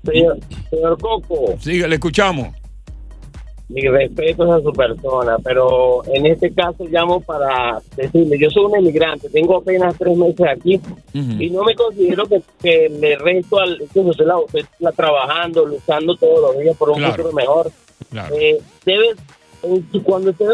Señor, 0.05 0.39
señor 0.71 0.99
Coco, 0.99 1.57
sigue, 1.61 1.87
le 1.87 1.95
escuchamos. 1.97 2.49
Mi 3.71 3.83
respeto 3.83 4.53
a 4.53 4.61
su 4.61 4.73
persona, 4.73 5.37
pero 5.43 6.03
en 6.13 6.27
este 6.27 6.53
caso 6.53 6.85
llamo 6.91 7.21
para 7.21 7.81
decirle, 7.97 8.37
yo 8.39 8.51
soy 8.51 8.65
un 8.65 8.77
emigrante, 8.77 9.29
tengo 9.31 9.57
apenas 9.59 9.95
tres 9.97 10.17
meses 10.17 10.45
aquí 10.47 10.81
y 11.15 11.51
no 11.51 11.63
me 11.63 11.75
considero 11.77 12.27
que, 12.27 12.43
que 12.61 12.89
le 12.89 13.17
resto 13.17 13.59
al, 13.61 13.79
que 13.95 14.03
la- 14.25 14.37
la- 14.81 14.93
trabajando, 14.93 15.65
luchando 15.65 16.17
todos 16.17 16.41
los 16.55 16.63
días 16.63 16.77
por 16.77 16.91
un 16.91 16.97
Claro. 16.99 17.13
futuro 17.15 17.33
mejor. 17.33 17.71
Claro. 18.11 18.35
Eh, 18.37 18.59
debe, 18.85 19.15
cuando 20.03 20.31
usted 20.31 20.47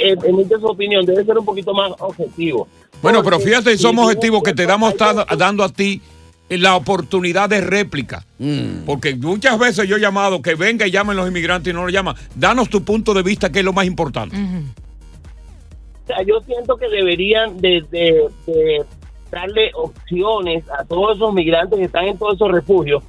eh, 0.00 0.16
emite 0.24 0.58
su 0.58 0.66
opinión, 0.66 1.04
debe 1.06 1.24
ser 1.24 1.38
un 1.38 1.44
poquito 1.44 1.72
más 1.72 1.92
objetivo. 2.00 2.66
Bueno, 3.02 3.22
pero 3.22 3.38
fíjate, 3.38 3.70
si 3.76 3.78
somos 3.82 4.06
objetivos 4.06 4.42
que 4.42 4.52
te 4.54 4.66
damos 4.66 4.94
dando 5.38 5.62
a 5.62 5.68
ti 5.68 6.00
la 6.50 6.76
oportunidad 6.76 7.48
de 7.48 7.60
réplica. 7.60 8.24
mm. 8.38 8.84
Porque 8.86 9.14
muchas 9.16 9.58
veces 9.58 9.88
yo 9.88 9.96
he 9.96 10.00
llamado 10.00 10.40
que 10.42 10.54
venga 10.54 10.86
y 10.86 10.90
llamen 10.90 11.16
los 11.16 11.28
inmigrantes 11.28 11.72
y 11.72 11.74
no 11.74 11.82
lo 11.84 11.88
llaman. 11.90 12.14
Danos 12.34 12.68
tu 12.68 12.84
punto 12.84 13.14
de 13.14 13.22
vista, 13.22 13.50
que 13.50 13.60
es 13.60 13.64
lo 13.64 13.72
más 13.72 13.86
importante. 13.86 14.36
O 14.36 16.06
sea, 16.06 16.22
yo 16.26 16.40
siento 16.46 16.76
que 16.76 16.88
deberían 16.88 17.56
de, 17.60 17.82
de- 17.90 18.28
de 18.46 18.84
darle 19.30 19.70
opciones 19.74 20.64
a 20.78 20.84
todos 20.84 21.16
esos 21.16 21.32
migrantes 21.32 21.78
que 21.78 21.86
están 21.86 22.04
en 22.04 22.18
todos 22.18 22.34
esos 22.34 22.52
refugios 22.52 23.02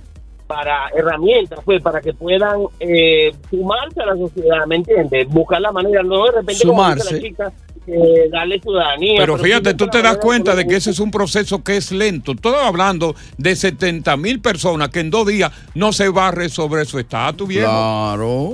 para 0.48 0.90
herramientas, 0.96 1.60
pues, 1.66 1.82
para 1.82 2.00
que 2.02 2.14
puedan 2.14 2.62
eh, 2.80 3.34
sumarse 3.50 4.02
a 4.02 4.06
la 4.06 4.16
sociedad, 4.16 4.66
¿me 4.68 4.76
entiendes? 4.78 5.28
Buscar 5.28 5.60
la 5.60 5.72
manera, 5.72 6.04
no 6.04 6.24
de 6.26 6.32
repente 6.32 6.66
como 6.68 6.84
dice 6.94 7.00
Sumarse. 7.02 7.14
la 7.16 7.22
chica, 7.22 7.54
eh, 7.88 8.30
darle 8.32 8.60
ciudadanía. 8.60 9.16
Pero 9.20 9.38
fíjate, 9.38 9.74
tú 9.74 9.88
te 9.88 10.02
la 10.02 10.10
das 10.10 10.18
cuenta 10.18 10.56
de 10.56 10.66
que 10.68 10.76
ese 10.76 10.92
es 10.92 11.00
un 11.00 11.12
proceso 11.12 11.64
que 11.64 11.78
es 11.78 11.92
lento. 11.92 12.32
Estoy 12.34 12.54
hablando 12.62 13.16
de 13.38 13.56
70 13.56 14.18
mil 14.18 14.40
personas 14.42 14.90
que 14.90 15.00
en 15.02 15.10
dos 15.12 15.28
días 15.28 15.52
no 15.74 15.94
se 15.94 16.10
va 16.10 16.30
a 16.30 16.32
resolver 16.32 16.86
su 16.86 17.00
estatus, 17.00 17.48
viejo. 17.48 17.68
Claro. 17.68 18.54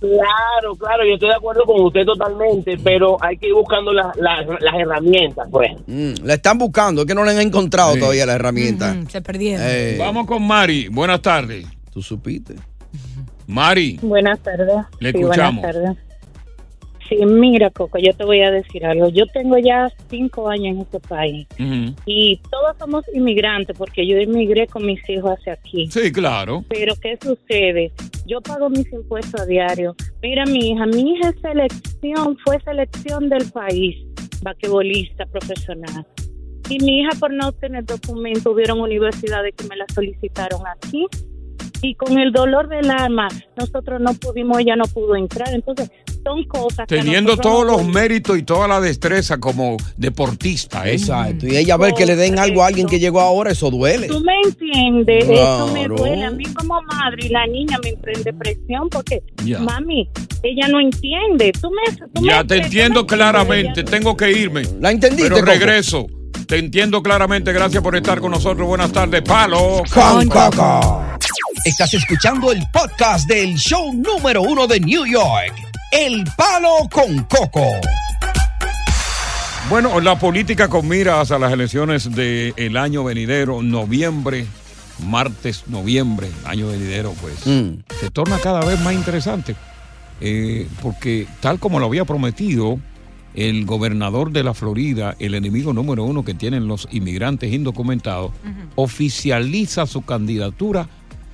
Claro, 0.00 0.76
claro, 0.78 1.04
yo 1.04 1.14
estoy 1.14 1.28
de 1.28 1.34
acuerdo 1.34 1.64
con 1.64 1.80
usted 1.80 2.04
totalmente, 2.04 2.78
pero 2.84 3.16
hay 3.20 3.36
que 3.36 3.48
ir 3.48 3.54
buscando 3.54 3.92
las- 3.92 4.16
las- 4.16 4.46
las 4.60 4.74
herramientas, 4.76 5.48
pues. 5.50 5.72
Mm, 5.88 6.24
La 6.24 6.34
están 6.34 6.56
buscando, 6.56 7.00
es 7.02 7.06
que 7.08 7.16
no 7.16 7.24
le 7.24 7.32
han 7.32 7.40
encontrado 7.40 7.94
Sí. 7.94 7.98
todavía 7.98 8.24
la 8.24 8.34
herramienta. 8.34 8.94
Ujú, 8.96 9.10
se 9.10 9.20
perdieron. 9.22 9.66
Eh, 9.68 9.96
Vamos 9.98 10.26
con 10.28 10.46
Mari. 10.46 10.86
Buenas 10.86 11.20
tardes. 11.20 11.66
Tú 11.92 12.00
supiste. 12.00 12.54
Mari, 13.48 13.98
Buenas 14.02 14.38
tardes. 14.40 14.68
Le 15.00 15.10
Sí, 15.10 15.18
escuchamos. 15.18 15.62
buenas 15.62 15.82
tardes. 15.96 16.07
Sí, 17.08 17.16
mira, 17.24 17.70
Coco, 17.70 17.98
yo 17.98 18.12
te 18.12 18.24
voy 18.24 18.42
a 18.42 18.50
decir 18.50 18.84
algo. 18.84 19.08
Yo 19.08 19.26
tengo 19.26 19.56
ya 19.56 19.90
cinco 20.10 20.48
años 20.48 20.76
en 20.76 20.80
este 20.80 21.00
país 21.00 21.46
y 22.04 22.40
todos 22.50 22.76
somos 22.78 23.04
inmigrantes 23.14 23.76
porque 23.76 24.06
yo 24.06 24.18
emigré 24.18 24.66
con 24.66 24.84
mis 24.84 25.00
hijos 25.08 25.32
hacia 25.38 25.54
aquí. 25.54 25.90
sí, 25.90 26.12
claro. 26.12 26.64
Pero 26.68 26.94
¿qué 27.00 27.18
sucede? 27.22 27.92
Yo 28.26 28.40
pago 28.42 28.68
mis 28.68 28.92
impuestos 28.92 29.40
a 29.40 29.46
diario. 29.46 29.94
Mira, 30.22 30.44
mi 30.44 30.70
hija, 30.70 30.84
mi 30.86 31.12
hija 31.12 31.30
es 31.30 31.40
selección, 31.40 32.36
fue 32.44 32.60
selección 32.60 33.28
del 33.30 33.50
país, 33.50 33.96
vaquebolista 34.42 35.24
profesional. 35.26 36.06
Y 36.68 36.78
mi 36.84 37.00
hija, 37.00 37.10
por 37.18 37.32
no 37.32 37.52
tener 37.52 37.86
documento, 37.86 38.50
hubieron 38.50 38.80
universidades 38.80 39.54
que 39.54 39.66
me 39.66 39.76
la 39.76 39.86
solicitaron 39.94 40.60
aquí. 40.66 41.06
Y 41.80 41.94
con 41.94 42.18
el 42.18 42.32
dolor 42.32 42.68
del 42.68 42.90
alma, 42.90 43.28
nosotros 43.56 44.00
no 44.00 44.12
pudimos, 44.14 44.58
ella 44.58 44.76
no 44.76 44.84
pudo 44.84 45.16
entrar. 45.16 45.54
Entonces, 45.54 45.90
son 46.24 46.44
cosas 46.44 46.86
Teniendo 46.86 47.36
todos 47.36 47.66
los 47.66 47.84
méritos 47.86 48.38
y 48.38 48.42
toda 48.42 48.68
la 48.68 48.80
destreza 48.80 49.38
como 49.38 49.76
deportista, 49.96 50.88
¿eh? 50.88 50.92
Exacto. 50.94 51.46
Y 51.46 51.56
ella 51.56 51.76
ver 51.76 51.94
que 51.94 52.06
le 52.06 52.16
den 52.16 52.38
algo 52.38 52.62
a 52.62 52.66
alguien 52.68 52.86
que 52.86 52.98
llegó 52.98 53.20
ahora, 53.20 53.50
eso 53.52 53.70
duele. 53.70 54.08
Tú 54.08 54.20
me 54.20 54.32
entiendes, 54.44 55.24
eso 55.28 55.70
me 55.72 55.86
duele 55.88 56.24
a 56.24 56.30
mí 56.30 56.44
como 56.54 56.80
madre 56.82 57.26
y 57.26 57.28
la 57.28 57.46
niña 57.46 57.78
me 57.82 57.90
emprende 57.90 58.32
presión 58.32 58.88
porque, 58.90 59.22
Ya. 59.44 59.58
mami, 59.60 60.08
ella 60.42 60.68
no 60.68 60.80
entiende. 60.80 61.52
Tú 61.60 61.70
me, 61.70 61.92
tú 61.96 62.26
Ya 62.26 62.38
me- 62.38 62.44
te 62.48 62.56
entiendo 62.56 63.06
claramente, 63.06 63.80
ella- 63.80 63.90
tengo 63.90 64.16
que 64.16 64.30
irme. 64.32 64.62
¿La 64.80 64.90
entendiste, 64.90 65.24
Pero 65.30 65.36
Coco? 65.40 65.46
regreso. 65.50 66.06
Te 66.46 66.56
entiendo 66.58 67.02
claramente, 67.02 67.52
gracias 67.52 67.82
por 67.82 67.94
estar 67.94 68.20
con 68.20 68.30
nosotros. 68.30 68.66
Buenas 68.66 68.90
tardes, 68.90 69.20
Palo. 69.22 69.82
Con 69.92 70.28
Coco. 70.28 71.04
Estás 71.64 71.92
escuchando 71.92 72.52
el 72.52 72.62
podcast 72.72 73.28
del 73.28 73.54
show 73.56 73.92
número 73.92 74.40
uno 74.42 74.66
de 74.66 74.80
New 74.80 75.04
York. 75.04 75.52
El 75.92 76.24
Palo 76.36 76.88
con 76.90 77.24
Coco. 77.24 77.64
Bueno, 79.70 80.00
la 80.00 80.18
política 80.18 80.68
con 80.68 80.88
miras 80.88 81.30
a 81.30 81.38
las 81.38 81.52
elecciones 81.52 82.14
del 82.14 82.76
año 82.76 83.04
venidero, 83.04 83.62
noviembre, 83.62 84.46
martes, 85.06 85.64
noviembre, 85.66 86.28
año 86.44 86.68
venidero, 86.68 87.14
pues 87.20 87.46
Mm. 87.46 87.80
se 88.00 88.10
torna 88.10 88.38
cada 88.38 88.64
vez 88.64 88.80
más 88.80 88.94
interesante. 88.94 89.56
Eh, 90.20 90.66
porque 90.82 91.26
tal 91.40 91.58
como 91.58 91.78
lo 91.78 91.86
había 91.86 92.04
prometido 92.04 92.78
el 93.34 93.66
gobernador 93.66 94.32
de 94.32 94.42
la 94.42 94.52
Florida, 94.54 95.14
el 95.20 95.34
enemigo 95.34 95.72
número 95.72 96.02
uno 96.04 96.24
que 96.24 96.34
tienen 96.34 96.66
los 96.66 96.88
inmigrantes 96.90 97.52
indocumentados, 97.52 98.32
oficializa 98.74 99.86
su 99.86 100.02
candidatura 100.02 100.88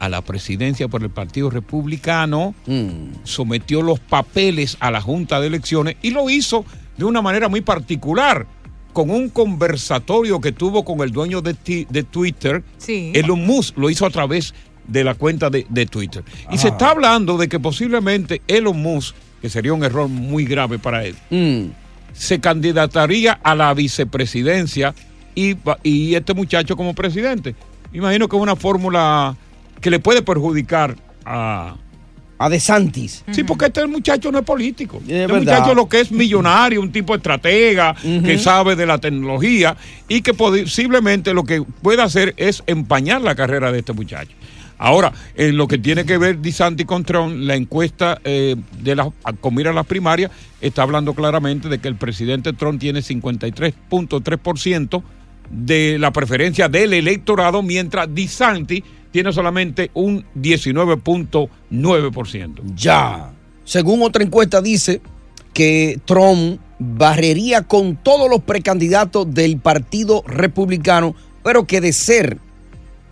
a 0.04 0.08
la 0.08 0.20
presidencia 0.22 0.88
por 0.88 1.02
el 1.02 1.10
Partido 1.10 1.50
Republicano, 1.50 2.54
Mm. 2.66 3.14
sometió 3.24 3.82
los 3.82 4.00
papeles 4.00 4.76
a 4.80 4.90
la 4.90 5.00
Junta 5.00 5.40
de 5.40 5.46
Elecciones 5.48 5.96
y 6.02 6.10
lo 6.10 6.28
hizo 6.30 6.64
de 6.96 7.04
una 7.04 7.22
manera 7.22 7.48
muy 7.48 7.60
particular 7.60 8.46
con 8.92 9.10
un 9.10 9.28
conversatorio 9.28 10.40
que 10.40 10.52
tuvo 10.52 10.84
con 10.84 11.00
el 11.00 11.10
dueño 11.10 11.40
de, 11.42 11.54
ti- 11.54 11.86
de 11.90 12.04
Twitter, 12.04 12.62
Sí. 12.78 13.10
Elon 13.14 13.44
Musk, 13.44 13.76
lo 13.76 13.90
hizo 13.90 14.06
a 14.06 14.10
través 14.10 14.54
de 14.86 15.02
la 15.02 15.14
cuenta 15.14 15.50
de, 15.50 15.66
de 15.68 15.86
Twitter. 15.86 16.22
Y 16.52 16.58
se 16.58 16.68
está 16.68 16.90
hablando 16.90 17.36
de 17.36 17.48
que 17.48 17.58
posiblemente 17.58 18.42
Elon 18.46 18.80
Musk, 18.80 19.14
que 19.42 19.48
sería 19.50 19.72
un 19.72 19.82
error 19.82 20.08
muy 20.08 20.44
grave 20.44 20.78
para 20.78 21.04
él, 21.04 21.16
Mm. 21.30 21.70
se 22.12 22.38
candidataría 22.40 23.32
a 23.42 23.54
la 23.56 23.74
vicepresidencia 23.74 24.94
y, 25.34 25.56
y 25.82 26.14
este 26.14 26.32
muchacho 26.34 26.76
como 26.76 26.94
presidente. 26.94 27.56
Imagino 27.92 28.28
que 28.28 28.36
es 28.36 28.42
una 28.42 28.54
fórmula 28.56 29.36
que 29.80 29.90
le 29.90 29.98
puede 29.98 30.22
perjudicar 30.22 30.94
a... 31.24 31.76
A 32.36 32.48
De 32.48 32.58
Santis. 32.58 33.24
Sí, 33.30 33.44
porque 33.44 33.66
este 33.66 33.86
muchacho 33.86 34.32
no 34.32 34.38
es 34.38 34.44
político. 34.44 34.96
Es 34.96 35.02
este 35.02 35.26
verdad. 35.28 35.38
muchacho 35.38 35.72
lo 35.74 35.88
que 35.88 36.00
es 36.00 36.10
millonario, 36.10 36.80
un 36.80 36.90
tipo 36.90 37.14
estratega, 37.14 37.94
que 38.02 38.38
sabe 38.38 38.74
de 38.74 38.86
la 38.86 38.98
tecnología 38.98 39.76
y 40.08 40.20
que 40.20 40.34
posiblemente 40.34 41.32
lo 41.32 41.44
que 41.44 41.62
puede 41.62 42.02
hacer 42.02 42.34
es 42.36 42.64
empañar 42.66 43.22
la 43.22 43.36
carrera 43.36 43.70
de 43.70 43.78
este 43.78 43.92
muchacho. 43.92 44.32
Ahora, 44.78 45.12
en 45.36 45.56
lo 45.56 45.68
que 45.68 45.78
tiene 45.78 46.04
que 46.04 46.18
ver 46.18 46.38
DeSantis 46.38 46.86
con 46.86 47.04
Trump, 47.04 47.36
la 47.38 47.54
encuesta 47.54 48.20
eh, 48.24 48.56
de 48.80 48.96
la, 48.96 49.08
con 49.40 49.54
mira 49.54 49.70
a 49.70 49.72
las 49.72 49.86
primarias 49.86 50.32
está 50.60 50.82
hablando 50.82 51.14
claramente 51.14 51.68
de 51.68 51.78
que 51.78 51.86
el 51.88 51.94
presidente 51.94 52.52
Trump 52.52 52.80
tiene 52.80 52.98
53.3% 53.00 55.02
de 55.50 55.98
la 55.98 56.10
preferencia 56.12 56.68
del 56.68 56.92
electorado, 56.94 57.62
mientras 57.62 58.12
DeSantis 58.12 58.82
tiene 59.14 59.32
solamente 59.32 59.90
un 59.94 60.26
19.9%. 60.34 62.74
Ya. 62.74 63.30
Según 63.64 64.02
otra 64.02 64.24
encuesta 64.24 64.60
dice 64.60 65.00
que 65.52 66.00
Trump 66.04 66.58
barrería 66.80 67.62
con 67.62 67.94
todos 67.94 68.28
los 68.28 68.42
precandidatos 68.42 69.32
del 69.32 69.58
Partido 69.58 70.24
Republicano, 70.26 71.14
pero 71.44 71.64
que 71.64 71.80
de 71.80 71.92
ser 71.92 72.38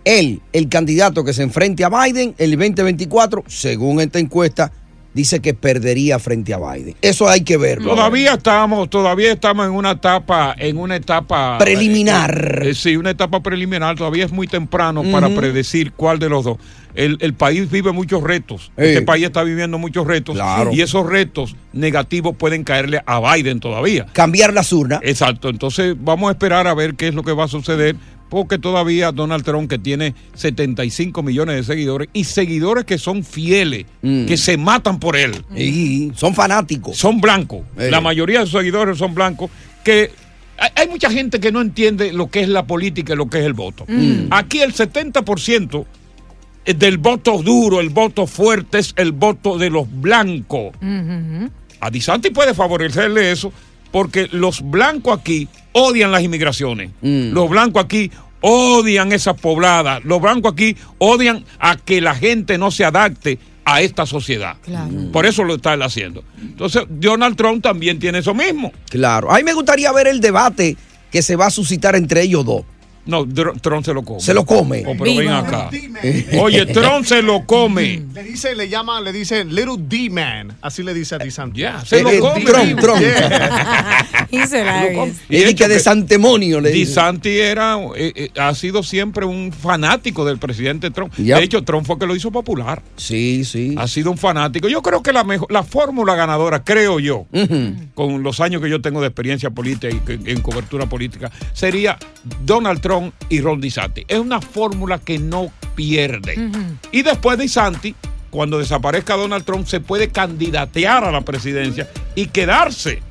él 0.03 0.41
el 0.51 0.67
candidato 0.67 1.23
que 1.23 1.31
se 1.31 1.43
enfrente 1.43 1.85
a 1.85 1.89
Biden 1.89 2.35
el 2.37 2.51
2024, 2.51 3.45
según 3.47 4.01
esta 4.01 4.19
encuesta, 4.19 4.73
dice 5.13 5.39
que 5.41 5.53
perdería 5.53 6.19
frente 6.19 6.53
a 6.53 6.57
Biden. 6.57 6.95
Eso 7.01 7.27
hay 7.27 7.41
que 7.41 7.57
verlo. 7.57 7.89
Todavía 7.95 8.33
estamos, 8.33 8.89
todavía 8.89 9.31
estamos 9.31 9.65
en 9.67 9.73
una 9.73 9.91
etapa, 9.91 10.55
en 10.57 10.77
una 10.77 10.95
etapa 10.95 11.57
Preliminar. 11.57 12.61
eh, 12.63 12.69
eh, 12.69 12.73
sí, 12.73 12.97
una 12.97 13.11
etapa 13.11 13.41
preliminar. 13.41 13.95
Todavía 13.95 14.25
es 14.25 14.31
muy 14.31 14.47
temprano 14.47 15.03
para 15.11 15.29
predecir 15.29 15.91
cuál 15.93 16.19
de 16.19 16.29
los 16.29 16.43
dos. 16.45 16.57
El, 16.95 17.17
el 17.21 17.33
país 17.33 17.71
vive 17.71 17.91
muchos 17.91 18.21
retos. 18.21 18.71
Eh. 18.77 18.89
Este 18.89 19.01
país 19.01 19.25
está 19.25 19.41
viviendo 19.43 19.79
muchos 19.79 20.05
retos. 20.05 20.35
Claro. 20.35 20.71
Y 20.73 20.81
esos 20.81 21.07
retos 21.07 21.55
negativos 21.73 22.35
pueden 22.37 22.63
caerle 22.63 23.01
a 23.05 23.19
Biden 23.33 23.59
todavía. 23.59 24.05
Cambiar 24.13 24.53
las 24.53 24.71
urnas. 24.71 24.99
Exacto. 25.01 25.49
Entonces 25.49 25.95
vamos 25.99 26.29
a 26.29 26.33
esperar 26.33 26.67
a 26.67 26.73
ver 26.75 26.93
qué 26.93 27.07
es 27.07 27.15
lo 27.15 27.23
que 27.23 27.31
va 27.31 27.45
a 27.45 27.47
suceder. 27.47 27.95
Porque 28.33 28.57
todavía 28.57 29.11
Donald 29.11 29.43
Trump, 29.45 29.69
que 29.69 29.77
tiene 29.77 30.15
75 30.33 31.21
millones 31.21 31.55
de 31.55 31.63
seguidores, 31.63 32.09
y 32.13 32.23
seguidores 32.23 32.83
que 32.83 32.97
son 32.97 33.23
fieles, 33.23 33.85
Mm. 34.01 34.25
que 34.25 34.37
se 34.37 34.57
matan 34.57 34.99
por 34.99 35.15
él. 35.15 35.45
Y 35.55 36.11
son 36.15 36.33
fanáticos. 36.33 36.97
Son 36.97 37.21
blancos. 37.21 37.61
Eh. 37.77 37.89
La 37.91 38.01
mayoría 38.01 38.39
de 38.39 38.47
sus 38.47 38.59
seguidores 38.59 38.97
son 38.97 39.13
blancos. 39.13 39.51
Que 39.83 40.09
hay, 40.57 40.87
mucha 40.87 41.11
gente 41.11 41.39
que 41.39 41.51
no 41.51 41.61
entiende 41.61 42.11
lo 42.11 42.31
que 42.31 42.41
es 42.41 42.49
la 42.49 42.65
política 42.65 43.13
y 43.13 43.15
lo 43.17 43.29
que 43.29 43.37
es 43.39 43.45
el 43.45 43.53
voto. 43.53 43.85
Mm. 43.87 44.27
Aquí 44.31 44.61
el 44.61 44.73
70% 44.73 45.85
del 46.65 46.97
voto 46.97 47.37
duro, 47.43 47.81
el 47.81 47.89
voto 47.89 48.25
fuerte, 48.25 48.79
es 48.79 48.93
el 48.97 49.11
voto 49.11 49.59
de 49.59 49.69
los 49.69 49.85
blancos. 50.01 50.73
A 51.79 51.91
DeSantis 51.91 52.31
puede 52.31 52.55
favorecerle 52.55 53.31
eso 53.31 53.53
porque 53.93 54.27
los 54.31 54.63
blancos 54.71 55.19
aquí 55.19 55.47
odian 55.71 56.11
las 56.11 56.23
inmigraciones. 56.23 56.89
Los 57.01 57.47
blancos 57.47 57.85
aquí 57.85 58.11
odian 58.41 59.13
esas 59.13 59.39
pobladas. 59.39 60.03
Los 60.03 60.19
blancos 60.19 60.53
aquí 60.53 60.75
odian 60.97 61.45
a 61.59 61.77
que 61.77 62.01
la 62.01 62.15
gente 62.15 62.57
no 62.57 62.71
se 62.71 62.85
adapte 62.85 63.37
a 63.65 63.81
esta 63.81 64.07
sociedad. 64.07 64.57
Por 65.13 65.27
eso 65.27 65.43
lo 65.43 65.55
está 65.55 65.75
él 65.75 65.83
haciendo. 65.83 66.23
Entonces, 66.41 66.85
Donald 66.89 67.37
Trump 67.37 67.61
también 67.61 67.99
tiene 67.99 68.17
eso 68.17 68.33
mismo. 68.33 68.73
Claro. 68.89 69.31
A 69.31 69.37
mí 69.37 69.43
me 69.43 69.53
gustaría 69.53 69.91
ver 69.91 70.07
el 70.07 70.19
debate 70.19 70.75
que 71.11 71.21
se 71.21 71.35
va 71.35 71.45
a 71.45 71.51
suscitar 71.51 71.95
entre 71.95 72.23
ellos 72.23 72.43
dos. 72.43 72.63
No, 73.05 73.27
Trump 73.27 73.83
se 73.83 73.93
lo 73.93 74.03
come. 74.03 74.21
Se 74.21 74.33
lo 74.33 74.45
come. 74.45 74.83
Oh, 74.87 74.95
pero 74.97 75.15
ven 75.15 75.29
acá. 75.29 75.69
Oye, 76.39 76.65
Trump 76.67 77.05
se 77.05 77.21
lo 77.21 77.45
come. 77.45 78.01
Le 78.13 78.23
dice, 78.23 78.55
le 78.55 78.69
llama, 78.69 79.01
le 79.01 79.11
dice 79.11 79.43
Little 79.43 79.75
D-Man. 79.77 80.57
Así 80.61 80.83
le 80.83 80.93
dice 80.93 81.15
a 81.15 81.17
DeSantis. 81.17 81.61
Ya, 81.61 81.83
se 81.83 82.01
lo 82.01 82.09
come. 82.19 82.45
Trump, 82.45 82.79
Trump. 82.79 83.01
He's 84.31 84.51
hilarious. 84.53 85.17
Y 85.29 85.37
Y 85.37 85.43
hecho 85.43 85.65
que 85.65 85.73
de 85.73 85.79
santemonio 85.79 86.61
le 86.61 86.71
dice. 86.71 86.91
DeSantis 86.91 87.31
era, 87.33 87.77
eh, 87.95 88.13
eh, 88.15 88.29
ha 88.39 88.55
sido 88.55 88.83
siempre 88.83 89.25
un 89.25 89.51
fanático 89.51 90.23
del 90.23 90.37
presidente 90.37 90.89
Trump. 90.89 91.13
Yep. 91.17 91.37
De 91.37 91.43
hecho, 91.43 91.63
Trump 91.63 91.85
fue 91.85 91.99
que 91.99 92.05
lo 92.05 92.15
hizo 92.15 92.31
popular. 92.31 92.81
Sí, 92.95 93.43
sí. 93.43 93.75
Ha 93.77 93.87
sido 93.87 94.11
un 94.11 94.17
fanático. 94.17 94.69
Yo 94.69 94.81
creo 94.81 95.03
que 95.03 95.11
la 95.11 95.25
mejor, 95.25 95.51
la 95.51 95.63
fórmula 95.63 96.15
ganadora, 96.15 96.63
creo 96.63 96.99
yo, 96.99 97.25
con 97.95 98.23
los 98.23 98.39
años 98.39 98.61
que 98.61 98.69
yo 98.69 98.81
tengo 98.81 99.01
de 99.01 99.07
experiencia 99.07 99.49
política 99.49 99.93
y 99.93 100.31
en 100.31 100.41
cobertura 100.41 100.85
política, 100.85 101.31
sería 101.51 101.97
Donald 102.45 102.79
Trump 102.79 102.92
y 103.29 103.41
Ron 103.41 103.61
DeSantis. 103.61 104.05
Es 104.07 104.19
una 104.19 104.41
fórmula 104.41 104.97
que 104.99 105.17
no 105.19 105.51
pierde. 105.75 106.49
Y 106.91 107.01
después 107.01 107.37
DeSantis, 107.37 107.95
cuando 108.29 108.57
desaparezca 108.59 109.15
Donald 109.15 109.43
Trump, 109.45 109.65
se 109.67 109.79
puede 109.79 110.09
candidatear 110.09 111.03
a 111.03 111.11
la 111.11 111.21
presidencia 111.21 111.89
y 112.15 112.27
quedarse. 112.27 113.01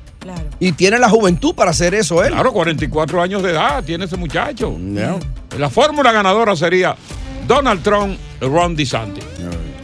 Y 0.59 0.71
tiene 0.71 0.99
la 0.99 1.09
juventud 1.09 1.53
para 1.53 1.71
hacer 1.71 1.93
eso 1.93 2.23
él. 2.23 2.31
Claro, 2.31 2.53
44 2.53 3.21
años 3.21 3.43
de 3.43 3.51
edad 3.51 3.83
tiene 3.83 4.05
ese 4.05 4.15
muchacho. 4.17 4.77
La 5.57 5.69
fórmula 5.69 6.11
ganadora 6.11 6.55
sería 6.55 6.95
Donald 7.47 7.83
Trump, 7.83 8.17
Ron 8.39 8.75
DeSantis. 8.75 9.23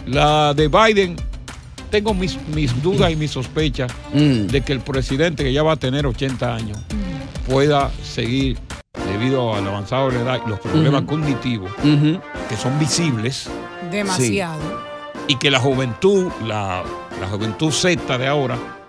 La 0.08 0.54
de 0.54 0.68
Biden, 0.70 1.16
tengo 1.92 2.14
mis, 2.14 2.38
mis 2.56 2.82
dudas 2.82 3.12
y 3.12 3.16
mis 3.16 3.32
sospechas 3.32 3.92
Mm. 4.14 4.48
de 4.48 4.62
que 4.62 4.74
el 4.74 4.80
presidente, 4.80 5.44
que 5.44 5.52
ya 5.54 5.62
va 5.64 5.74
a 5.74 5.76
tener 5.78 6.06
80 6.08 6.56
años, 6.56 6.78
pueda 7.48 7.92
seguir 8.04 8.58
debido 9.20 9.54
al 9.54 9.68
avanzado 9.68 10.10
de 10.10 10.16
la 10.18 10.22
edad 10.24 10.42
y 10.46 10.50
los 10.50 10.60
problemas 10.60 11.04
cognitivos 11.04 11.72
que 11.84 12.56
son 12.58 12.78
visibles. 12.80 13.50
Demasiado. 13.92 14.60
y 15.28 15.36
que 15.36 15.52
la 15.52 15.60
juventud, 15.60 16.32
la, 16.46 16.84
la 17.20 17.28
juventud 17.28 17.72
Z 17.72 18.18
de 18.18 18.28
ahora, 18.28 18.58